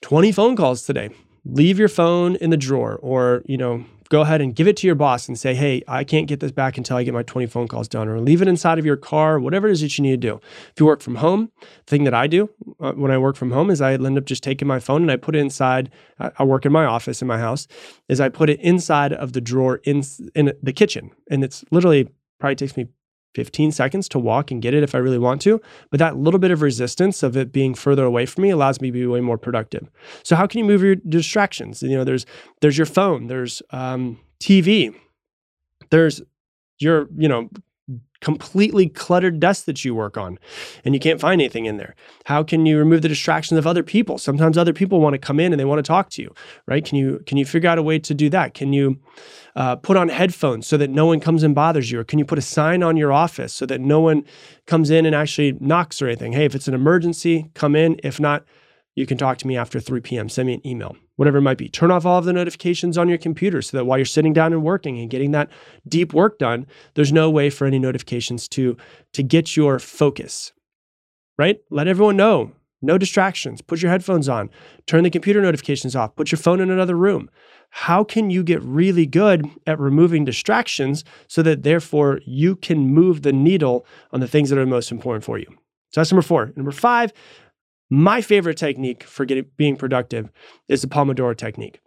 20 0.00 0.32
phone 0.32 0.56
calls 0.56 0.82
today, 0.82 1.10
leave 1.48 1.78
your 1.78 1.88
phone 1.88 2.36
in 2.36 2.50
the 2.50 2.56
drawer 2.56 2.98
or, 3.02 3.42
you 3.46 3.56
know, 3.56 3.84
go 4.08 4.20
ahead 4.20 4.40
and 4.40 4.54
give 4.54 4.68
it 4.68 4.76
to 4.78 4.86
your 4.86 4.94
boss 4.94 5.28
and 5.28 5.38
say, 5.38 5.54
hey, 5.54 5.82
I 5.88 6.04
can't 6.04 6.28
get 6.28 6.40
this 6.40 6.52
back 6.52 6.76
until 6.76 6.96
I 6.96 7.02
get 7.02 7.14
my 7.14 7.22
20 7.22 7.46
phone 7.46 7.68
calls 7.68 7.88
done, 7.88 8.08
or 8.08 8.20
leave 8.20 8.42
it 8.42 8.48
inside 8.48 8.78
of 8.78 8.86
your 8.86 8.96
car, 8.96 9.38
whatever 9.38 9.68
it 9.68 9.72
is 9.72 9.80
that 9.80 9.98
you 9.98 10.02
need 10.02 10.20
to 10.20 10.28
do. 10.28 10.40
If 10.70 10.74
you 10.78 10.86
work 10.86 11.00
from 11.00 11.16
home, 11.16 11.50
the 11.60 11.90
thing 11.90 12.04
that 12.04 12.14
I 12.14 12.26
do 12.26 12.50
uh, 12.80 12.92
when 12.92 13.10
I 13.10 13.18
work 13.18 13.36
from 13.36 13.50
home 13.50 13.70
is 13.70 13.80
I 13.80 13.94
end 13.94 14.18
up 14.18 14.24
just 14.24 14.42
taking 14.42 14.68
my 14.68 14.78
phone 14.78 15.02
and 15.02 15.10
I 15.10 15.16
put 15.16 15.34
it 15.34 15.40
inside. 15.40 15.90
I, 16.18 16.30
I 16.38 16.44
work 16.44 16.64
in 16.66 16.72
my 16.72 16.84
office 16.84 17.20
in 17.20 17.28
my 17.28 17.38
house, 17.38 17.66
is 18.08 18.20
I 18.20 18.28
put 18.28 18.50
it 18.50 18.60
inside 18.60 19.12
of 19.12 19.32
the 19.32 19.40
drawer 19.40 19.80
in, 19.84 20.02
in 20.34 20.52
the 20.62 20.72
kitchen. 20.72 21.10
And 21.30 21.42
it's 21.42 21.64
literally 21.70 22.08
probably 22.38 22.56
takes 22.56 22.76
me 22.76 22.86
15 23.36 23.70
seconds 23.70 24.08
to 24.08 24.18
walk 24.18 24.50
and 24.50 24.62
get 24.62 24.72
it 24.72 24.82
if 24.82 24.94
I 24.94 24.98
really 24.98 25.18
want 25.18 25.42
to. 25.42 25.60
But 25.90 25.98
that 25.98 26.16
little 26.16 26.40
bit 26.40 26.50
of 26.50 26.62
resistance 26.62 27.22
of 27.22 27.36
it 27.36 27.52
being 27.52 27.74
further 27.74 28.02
away 28.02 28.24
from 28.24 28.44
me 28.44 28.50
allows 28.50 28.80
me 28.80 28.88
to 28.88 28.92
be 28.92 29.06
way 29.06 29.20
more 29.20 29.36
productive. 29.36 29.90
So 30.22 30.36
how 30.36 30.46
can 30.46 30.58
you 30.58 30.64
move 30.64 30.82
your 30.82 30.94
distractions? 30.94 31.82
You 31.82 31.98
know, 31.98 32.04
there's 32.04 32.24
there's 32.62 32.78
your 32.78 32.86
phone, 32.86 33.26
there's 33.26 33.60
um, 33.70 34.18
TV, 34.40 34.94
there's 35.90 36.22
your 36.78 37.08
you 37.14 37.28
know 37.28 37.50
completely 38.26 38.88
cluttered 38.88 39.38
desk 39.38 39.66
that 39.66 39.84
you 39.84 39.94
work 39.94 40.16
on 40.16 40.36
and 40.84 40.94
you 40.94 40.98
can't 40.98 41.20
find 41.20 41.40
anything 41.40 41.64
in 41.64 41.76
there? 41.76 41.94
How 42.24 42.42
can 42.42 42.66
you 42.66 42.76
remove 42.76 43.02
the 43.02 43.08
distractions 43.08 43.56
of 43.56 43.68
other 43.68 43.84
people? 43.84 44.18
Sometimes 44.18 44.58
other 44.58 44.72
people 44.72 45.00
want 45.00 45.14
to 45.14 45.18
come 45.18 45.38
in 45.38 45.52
and 45.52 45.60
they 45.60 45.64
want 45.64 45.78
to 45.78 45.88
talk 45.88 46.10
to 46.10 46.22
you, 46.22 46.34
right? 46.66 46.84
Can 46.84 46.98
you 46.98 47.22
can 47.24 47.36
you 47.38 47.44
figure 47.44 47.70
out 47.70 47.78
a 47.78 47.84
way 47.84 48.00
to 48.00 48.14
do 48.14 48.28
that? 48.30 48.52
Can 48.52 48.72
you 48.72 48.98
uh, 49.54 49.76
put 49.76 49.96
on 49.96 50.08
headphones 50.08 50.66
so 50.66 50.76
that 50.76 50.90
no 50.90 51.06
one 51.06 51.20
comes 51.20 51.44
and 51.44 51.54
bothers 51.54 51.92
you? 51.92 52.00
Or 52.00 52.04
can 52.04 52.18
you 52.18 52.24
put 52.24 52.36
a 52.36 52.42
sign 52.42 52.82
on 52.82 52.96
your 52.96 53.12
office 53.12 53.52
so 53.52 53.64
that 53.66 53.80
no 53.80 54.00
one 54.00 54.24
comes 54.66 54.90
in 54.90 55.06
and 55.06 55.14
actually 55.14 55.56
knocks 55.60 56.02
or 56.02 56.08
anything? 56.08 56.32
Hey, 56.32 56.46
if 56.46 56.56
it's 56.56 56.66
an 56.66 56.74
emergency, 56.74 57.48
come 57.54 57.76
in. 57.76 58.00
If 58.02 58.18
not, 58.18 58.44
you 58.96 59.06
can 59.06 59.18
talk 59.18 59.38
to 59.38 59.46
me 59.46 59.56
after 59.56 59.78
3 59.78 60.00
p.m. 60.00 60.28
Send 60.28 60.46
me 60.46 60.54
an 60.54 60.66
email, 60.66 60.96
whatever 61.16 61.38
it 61.38 61.42
might 61.42 61.58
be. 61.58 61.68
Turn 61.68 61.90
off 61.90 62.06
all 62.06 62.18
of 62.18 62.24
the 62.24 62.32
notifications 62.32 62.98
on 62.98 63.08
your 63.08 63.18
computer 63.18 63.62
so 63.62 63.76
that 63.76 63.84
while 63.84 63.98
you're 63.98 64.06
sitting 64.06 64.32
down 64.32 64.52
and 64.52 64.64
working 64.64 64.98
and 64.98 65.10
getting 65.10 65.30
that 65.32 65.50
deep 65.86 66.14
work 66.14 66.38
done, 66.38 66.66
there's 66.94 67.12
no 67.12 67.30
way 67.30 67.50
for 67.50 67.66
any 67.66 67.78
notifications 67.78 68.48
to, 68.48 68.76
to 69.12 69.22
get 69.22 69.54
your 69.54 69.78
focus, 69.78 70.52
right? 71.38 71.58
Let 71.70 71.86
everyone 71.86 72.16
know. 72.16 72.52
No 72.82 72.98
distractions. 72.98 73.62
Put 73.62 73.82
your 73.82 73.90
headphones 73.90 74.28
on. 74.28 74.50
Turn 74.86 75.04
the 75.04 75.10
computer 75.10 75.40
notifications 75.40 75.96
off. 75.96 76.14
Put 76.14 76.30
your 76.30 76.38
phone 76.38 76.60
in 76.60 76.70
another 76.70 76.94
room. 76.94 77.30
How 77.70 78.04
can 78.04 78.30
you 78.30 78.42
get 78.42 78.62
really 78.62 79.06
good 79.06 79.48
at 79.66 79.80
removing 79.80 80.24
distractions 80.24 81.04
so 81.26 81.42
that 81.42 81.62
therefore 81.62 82.20
you 82.24 82.56
can 82.56 82.88
move 82.88 83.22
the 83.22 83.32
needle 83.32 83.86
on 84.12 84.20
the 84.20 84.28
things 84.28 84.50
that 84.50 84.58
are 84.58 84.66
most 84.66 84.92
important 84.92 85.24
for 85.24 85.38
you? 85.38 85.46
So 85.90 86.00
that's 86.00 86.12
number 86.12 86.22
four. 86.22 86.52
Number 86.56 86.70
five, 86.70 87.12
my 87.90 88.20
favorite 88.20 88.56
technique 88.56 89.04
for 89.04 89.24
getting, 89.24 89.46
being 89.56 89.76
productive 89.76 90.30
is 90.68 90.82
the 90.82 90.88
Pomodoro 90.88 91.36
technique. 91.36 91.80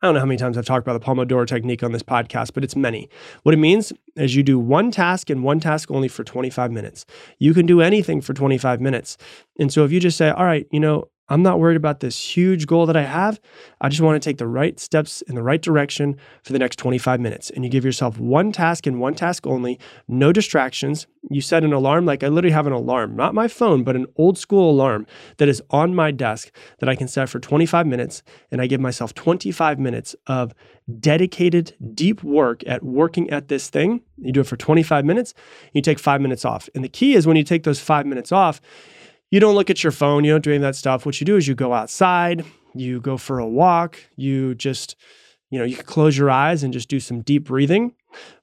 I 0.00 0.06
don't 0.06 0.14
know 0.14 0.20
how 0.20 0.26
many 0.26 0.38
times 0.38 0.56
I've 0.56 0.64
talked 0.64 0.86
about 0.86 1.00
the 1.00 1.04
Pomodoro 1.04 1.44
technique 1.44 1.82
on 1.82 1.90
this 1.90 2.04
podcast, 2.04 2.52
but 2.54 2.62
it's 2.62 2.76
many. 2.76 3.08
What 3.42 3.52
it 3.52 3.58
means 3.58 3.92
is 4.14 4.36
you 4.36 4.44
do 4.44 4.56
one 4.56 4.92
task 4.92 5.28
and 5.28 5.42
one 5.42 5.58
task 5.58 5.90
only 5.90 6.06
for 6.06 6.22
25 6.22 6.70
minutes. 6.70 7.04
You 7.40 7.52
can 7.52 7.66
do 7.66 7.80
anything 7.80 8.20
for 8.20 8.32
25 8.32 8.80
minutes. 8.80 9.16
And 9.58 9.72
so 9.72 9.84
if 9.84 9.90
you 9.90 9.98
just 9.98 10.16
say, 10.16 10.30
all 10.30 10.44
right, 10.44 10.68
you 10.70 10.78
know, 10.78 11.08
I'm 11.28 11.42
not 11.42 11.60
worried 11.60 11.76
about 11.76 12.00
this 12.00 12.36
huge 12.36 12.66
goal 12.66 12.86
that 12.86 12.96
I 12.96 13.02
have. 13.02 13.40
I 13.80 13.88
just 13.88 14.00
want 14.00 14.20
to 14.20 14.28
take 14.28 14.38
the 14.38 14.46
right 14.46 14.78
steps 14.80 15.22
in 15.22 15.34
the 15.34 15.42
right 15.42 15.60
direction 15.60 16.16
for 16.42 16.52
the 16.52 16.58
next 16.58 16.76
25 16.76 17.20
minutes. 17.20 17.50
And 17.50 17.64
you 17.64 17.70
give 17.70 17.84
yourself 17.84 18.18
one 18.18 18.50
task 18.50 18.86
and 18.86 18.98
one 18.98 19.14
task 19.14 19.46
only, 19.46 19.78
no 20.06 20.32
distractions. 20.32 21.06
You 21.30 21.40
set 21.40 21.64
an 21.64 21.72
alarm, 21.72 22.06
like 22.06 22.22
I 22.22 22.28
literally 22.28 22.54
have 22.54 22.66
an 22.66 22.72
alarm, 22.72 23.14
not 23.14 23.34
my 23.34 23.48
phone, 23.48 23.84
but 23.84 23.96
an 23.96 24.06
old 24.16 24.38
school 24.38 24.70
alarm 24.70 25.06
that 25.36 25.48
is 25.48 25.62
on 25.70 25.94
my 25.94 26.10
desk 26.10 26.50
that 26.78 26.88
I 26.88 26.94
can 26.94 27.08
set 27.08 27.28
for 27.28 27.38
25 27.38 27.86
minutes. 27.86 28.22
And 28.50 28.62
I 28.62 28.66
give 28.66 28.80
myself 28.80 29.14
25 29.14 29.78
minutes 29.78 30.16
of 30.26 30.54
dedicated, 31.00 31.76
deep 31.94 32.22
work 32.22 32.66
at 32.66 32.82
working 32.82 33.28
at 33.28 33.48
this 33.48 33.68
thing. 33.68 34.00
You 34.16 34.32
do 34.32 34.40
it 34.40 34.46
for 34.46 34.56
25 34.56 35.04
minutes, 35.04 35.34
you 35.72 35.82
take 35.82 35.98
five 35.98 36.20
minutes 36.20 36.44
off. 36.44 36.68
And 36.74 36.82
the 36.82 36.88
key 36.88 37.14
is 37.14 37.26
when 37.26 37.36
you 37.36 37.44
take 37.44 37.64
those 37.64 37.80
five 37.80 38.06
minutes 38.06 38.32
off, 38.32 38.60
you 39.30 39.40
don't 39.40 39.54
look 39.54 39.70
at 39.70 39.82
your 39.82 39.92
phone, 39.92 40.24
you 40.24 40.32
don't 40.32 40.44
do 40.44 40.50
any 40.50 40.56
of 40.56 40.62
that 40.62 40.76
stuff. 40.76 41.04
What 41.04 41.20
you 41.20 41.24
do 41.24 41.36
is 41.36 41.46
you 41.46 41.54
go 41.54 41.72
outside, 41.72 42.44
you 42.74 43.00
go 43.00 43.16
for 43.16 43.38
a 43.38 43.46
walk, 43.46 43.98
you 44.16 44.54
just, 44.54 44.96
you 45.50 45.58
know, 45.58 45.64
you 45.64 45.76
close 45.76 46.16
your 46.16 46.30
eyes 46.30 46.62
and 46.62 46.72
just 46.72 46.88
do 46.88 47.00
some 47.00 47.20
deep 47.22 47.44
breathing. 47.44 47.94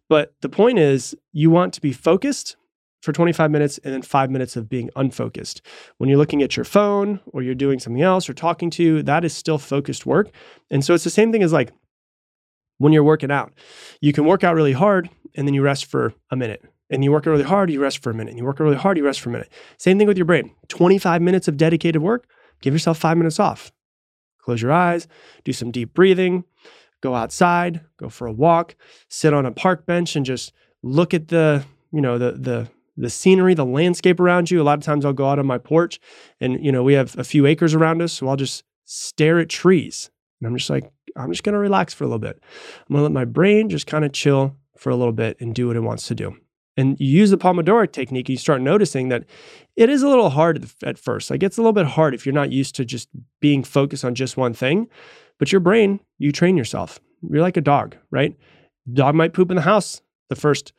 But 0.09 0.33
the 0.41 0.49
point 0.49 0.77
is, 0.77 1.15
you 1.31 1.49
want 1.49 1.73
to 1.73 1.81
be 1.81 1.91
focused 1.91 2.55
for 3.01 3.11
25 3.11 3.51
minutes 3.51 3.79
and 3.83 3.93
then 3.93 4.01
five 4.01 4.29
minutes 4.29 4.55
of 4.55 4.69
being 4.69 4.89
unfocused. 4.95 5.61
When 5.97 6.09
you're 6.09 6.17
looking 6.17 6.43
at 6.43 6.57
your 6.57 6.63
phone 6.63 7.19
or 7.27 7.41
you're 7.41 7.55
doing 7.55 7.79
something 7.79 8.01
else 8.01 8.29
or 8.29 8.33
talking 8.33 8.69
to, 8.71 9.03
that 9.03 9.23
is 9.23 9.33
still 9.33 9.57
focused 9.57 10.05
work. 10.05 10.31
And 10.69 10.83
so 10.83 10.93
it's 10.93 11.03
the 11.03 11.09
same 11.09 11.31
thing 11.31 11.43
as 11.43 11.53
like 11.53 11.71
when 12.77 12.93
you're 12.93 13.03
working 13.03 13.31
out. 13.31 13.53
You 14.01 14.13
can 14.13 14.25
work 14.25 14.43
out 14.43 14.55
really 14.55 14.73
hard 14.73 15.09
and 15.35 15.47
then 15.47 15.53
you 15.53 15.61
rest 15.61 15.85
for 15.85 16.13
a 16.31 16.35
minute 16.35 16.63
and 16.89 17.03
you 17.03 17.11
work 17.11 17.25
really 17.25 17.43
hard, 17.43 17.71
you 17.71 17.81
rest 17.81 18.03
for 18.03 18.09
a 18.09 18.13
minute. 18.13 18.31
And 18.31 18.39
you 18.39 18.45
work 18.45 18.59
really 18.59 18.75
hard, 18.75 18.97
you 18.97 19.05
rest 19.05 19.21
for 19.21 19.29
a 19.29 19.31
minute. 19.31 19.51
Same 19.77 19.97
thing 19.97 20.07
with 20.07 20.17
your 20.17 20.25
brain. 20.25 20.51
25 20.67 21.21
minutes 21.21 21.47
of 21.47 21.57
dedicated 21.57 22.01
work, 22.01 22.27
give 22.61 22.73
yourself 22.73 22.97
five 22.97 23.17
minutes 23.17 23.39
off. 23.39 23.71
Close 24.39 24.61
your 24.61 24.71
eyes, 24.71 25.07
do 25.43 25.51
some 25.51 25.71
deep 25.71 25.93
breathing, 25.93 26.43
go 27.01 27.15
outside, 27.15 27.81
go 27.97 28.09
for 28.09 28.27
a 28.27 28.31
walk, 28.31 28.75
sit 29.09 29.33
on 29.33 29.45
a 29.45 29.51
park 29.51 29.85
bench 29.85 30.15
and 30.15 30.25
just 30.25 30.53
look 30.83 31.13
at 31.13 31.29
the, 31.29 31.65
you 31.91 32.01
know, 32.01 32.17
the 32.17 32.33
the 32.33 32.67
the 32.97 33.09
scenery, 33.09 33.53
the 33.53 33.65
landscape 33.65 34.19
around 34.19 34.49
you. 34.49 34.61
A 34.61 34.63
lot 34.63 34.77
of 34.77 34.83
times 34.83 35.03
I'll 35.03 35.13
go 35.13 35.27
out 35.27 35.39
on 35.39 35.45
my 35.45 35.57
porch 35.57 35.99
and 36.39 36.63
you 36.63 36.71
know, 36.71 36.83
we 36.83 36.93
have 36.93 37.17
a 37.17 37.23
few 37.23 37.45
acres 37.47 37.73
around 37.73 38.01
us, 38.01 38.13
so 38.13 38.27
I'll 38.27 38.35
just 38.35 38.63
stare 38.85 39.39
at 39.39 39.49
trees. 39.49 40.11
And 40.39 40.47
I'm 40.47 40.55
just 40.55 40.69
like, 40.69 40.91
I'm 41.17 41.31
just 41.31 41.43
to 41.43 41.57
relax 41.57 41.93
for 41.93 42.03
a 42.03 42.07
little 42.07 42.19
bit. 42.19 42.41
I'm 42.87 42.95
to 42.95 43.01
let 43.01 43.11
my 43.11 43.25
brain 43.25 43.69
just 43.69 43.87
kind 43.87 44.05
of 44.05 44.11
chill 44.13 44.55
for 44.77 44.91
a 44.91 44.95
little 44.95 45.13
bit 45.13 45.37
and 45.39 45.55
do 45.55 45.67
what 45.67 45.75
it 45.75 45.81
wants 45.81 46.07
to 46.07 46.15
do 46.15 46.35
and 46.77 46.99
you 46.99 47.07
use 47.07 47.31
the 47.31 47.37
Pomodoro 47.37 47.89
technique, 47.91 48.29
you 48.29 48.37
start 48.37 48.61
noticing 48.61 49.09
that 49.09 49.25
it 49.75 49.89
is 49.89 50.03
a 50.03 50.09
little 50.09 50.29
hard 50.29 50.69
at 50.83 50.97
first. 50.97 51.29
Like 51.29 51.43
it's 51.43 51.57
a 51.57 51.61
little 51.61 51.73
bit 51.73 51.85
hard 51.85 52.13
if 52.13 52.25
you're 52.25 52.33
not 52.33 52.51
used 52.51 52.75
to 52.75 52.85
just 52.85 53.09
being 53.39 53.63
focused 53.63 54.03
on 54.03 54.15
just 54.15 54.37
one 54.37 54.53
thing. 54.53 54.87
But 55.37 55.51
your 55.51 55.61
brain, 55.61 55.99
you 56.17 56.31
train 56.31 56.57
yourself. 56.57 56.99
You're 57.29 57.41
like 57.41 57.57
a 57.57 57.61
dog, 57.61 57.95
right? 58.11 58.37
Dog 58.91 59.15
might 59.15 59.33
poop 59.33 59.49
in 59.51 59.55
the 59.55 59.61
house 59.61 60.01
the 60.29 60.35
first 60.35 60.73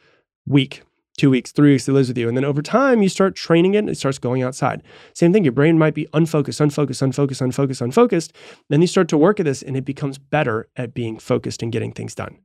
week, 0.46 0.82
two 1.18 1.30
weeks, 1.30 1.52
three 1.52 1.72
weeks 1.72 1.88
it 1.88 1.92
lives 1.92 2.08
with 2.08 2.18
you. 2.18 2.28
And 2.28 2.36
then 2.36 2.44
over 2.44 2.62
time, 2.62 3.02
you 3.02 3.08
start 3.08 3.34
training 3.34 3.74
it 3.74 3.78
and 3.78 3.90
it 3.90 3.96
starts 3.96 4.18
going 4.18 4.42
outside. 4.42 4.82
Same 5.14 5.32
thing, 5.32 5.44
your 5.44 5.52
brain 5.52 5.78
might 5.78 5.94
be 5.94 6.08
unfocused, 6.12 6.60
unfocused, 6.60 7.02
unfocused, 7.02 7.40
unfocused, 7.40 7.80
unfocused. 7.80 8.32
Then 8.68 8.80
you 8.80 8.86
start 8.86 9.08
to 9.08 9.18
work 9.18 9.40
at 9.40 9.44
this 9.44 9.62
and 9.62 9.76
it 9.76 9.84
becomes 9.84 10.18
better 10.18 10.68
at 10.76 10.94
being 10.94 11.18
focused 11.18 11.62
and 11.62 11.72
getting 11.72 11.92
things 11.92 12.14
done. 12.14 12.38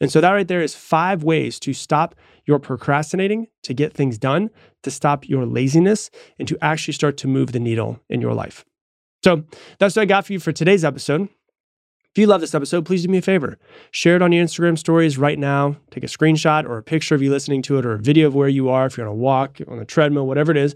And 0.00 0.10
so 0.10 0.20
that 0.20 0.30
right 0.30 0.46
there 0.46 0.62
is 0.62 0.74
five 0.74 1.22
ways 1.24 1.58
to 1.60 1.72
stop 1.72 2.14
your 2.44 2.58
procrastinating, 2.58 3.48
to 3.62 3.74
get 3.74 3.92
things 3.92 4.18
done, 4.18 4.50
to 4.82 4.90
stop 4.90 5.28
your 5.28 5.46
laziness, 5.46 6.10
and 6.38 6.46
to 6.48 6.58
actually 6.62 6.94
start 6.94 7.16
to 7.18 7.28
move 7.28 7.52
the 7.52 7.60
needle 7.60 8.00
in 8.08 8.20
your 8.20 8.34
life. 8.34 8.64
So 9.24 9.44
that's 9.78 9.96
what 9.96 10.02
I 10.02 10.06
got 10.06 10.26
for 10.26 10.32
you 10.32 10.40
for 10.40 10.52
today's 10.52 10.84
episode. 10.84 11.28
If 12.16 12.20
you 12.20 12.26
love 12.26 12.40
this 12.40 12.54
episode, 12.54 12.86
please 12.86 13.02
do 13.02 13.08
me 13.08 13.18
a 13.18 13.22
favor. 13.22 13.58
Share 13.90 14.16
it 14.16 14.22
on 14.22 14.32
your 14.32 14.42
Instagram 14.42 14.78
stories 14.78 15.18
right 15.18 15.38
now. 15.38 15.76
Take 15.90 16.04
a 16.04 16.06
screenshot 16.06 16.64
or 16.64 16.78
a 16.78 16.82
picture 16.82 17.14
of 17.14 17.20
you 17.20 17.30
listening 17.30 17.60
to 17.62 17.78
it 17.78 17.84
or 17.84 17.92
a 17.92 17.98
video 17.98 18.26
of 18.26 18.34
where 18.34 18.48
you 18.48 18.70
are, 18.70 18.86
if 18.86 18.96
you're 18.96 19.06
on 19.06 19.12
a 19.12 19.16
walk, 19.16 19.58
on 19.68 19.78
a 19.78 19.84
treadmill, 19.84 20.26
whatever 20.26 20.50
it 20.50 20.56
is. 20.56 20.74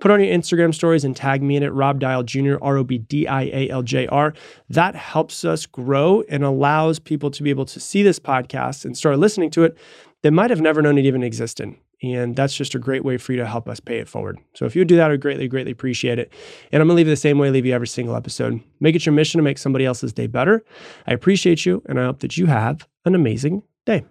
Put 0.00 0.10
on 0.10 0.22
your 0.22 0.34
Instagram 0.34 0.74
stories 0.74 1.04
and 1.04 1.14
tag 1.14 1.42
me 1.42 1.56
in 1.56 1.62
it, 1.62 1.72
Rob 1.72 2.00
Dial 2.00 2.22
Jr., 2.22 2.56
R 2.62 2.78
O 2.78 2.84
B 2.84 2.98
D 2.98 3.26
I 3.26 3.42
A 3.44 3.68
L 3.68 3.82
J 3.82 4.06
R. 4.06 4.32
That 4.70 4.94
helps 4.94 5.44
us 5.44 5.66
grow 5.66 6.24
and 6.28 6.42
allows 6.42 6.98
people 6.98 7.30
to 7.30 7.42
be 7.42 7.50
able 7.50 7.66
to 7.66 7.78
see 7.78 8.02
this 8.02 8.18
podcast 8.18 8.84
and 8.84 8.96
start 8.96 9.18
listening 9.18 9.50
to 9.50 9.64
it 9.64 9.76
that 10.22 10.32
might 10.32 10.50
have 10.50 10.60
never 10.60 10.82
known 10.82 10.98
it 10.98 11.04
even 11.04 11.22
existed. 11.22 11.74
And 12.02 12.34
that's 12.34 12.56
just 12.56 12.74
a 12.74 12.78
great 12.78 13.04
way 13.04 13.18
for 13.18 13.32
you 13.32 13.38
to 13.38 13.46
help 13.46 13.68
us 13.68 13.78
pay 13.78 13.98
it 13.98 14.08
forward. 14.08 14.38
So 14.54 14.64
if 14.64 14.74
you 14.74 14.86
do 14.86 14.96
that, 14.96 15.08
I 15.08 15.12
would 15.12 15.20
greatly, 15.20 15.48
greatly 15.48 15.72
appreciate 15.72 16.18
it. 16.18 16.32
And 16.72 16.80
I'm 16.80 16.88
gonna 16.88 16.96
leave 16.96 17.06
it 17.06 17.10
the 17.10 17.16
same 17.16 17.38
way 17.38 17.48
I 17.48 17.50
leave 17.50 17.66
you 17.66 17.74
every 17.74 17.88
single 17.88 18.16
episode. 18.16 18.60
Make 18.80 18.96
it 18.96 19.04
your 19.04 19.12
mission 19.12 19.38
to 19.38 19.42
make 19.42 19.58
somebody 19.58 19.84
else's 19.84 20.12
day 20.14 20.26
better. 20.26 20.64
I 21.06 21.12
appreciate 21.12 21.66
you, 21.66 21.82
and 21.86 22.00
I 22.00 22.04
hope 22.04 22.20
that 22.20 22.38
you 22.38 22.46
have 22.46 22.88
an 23.04 23.14
amazing 23.14 23.62
day. 23.84 24.04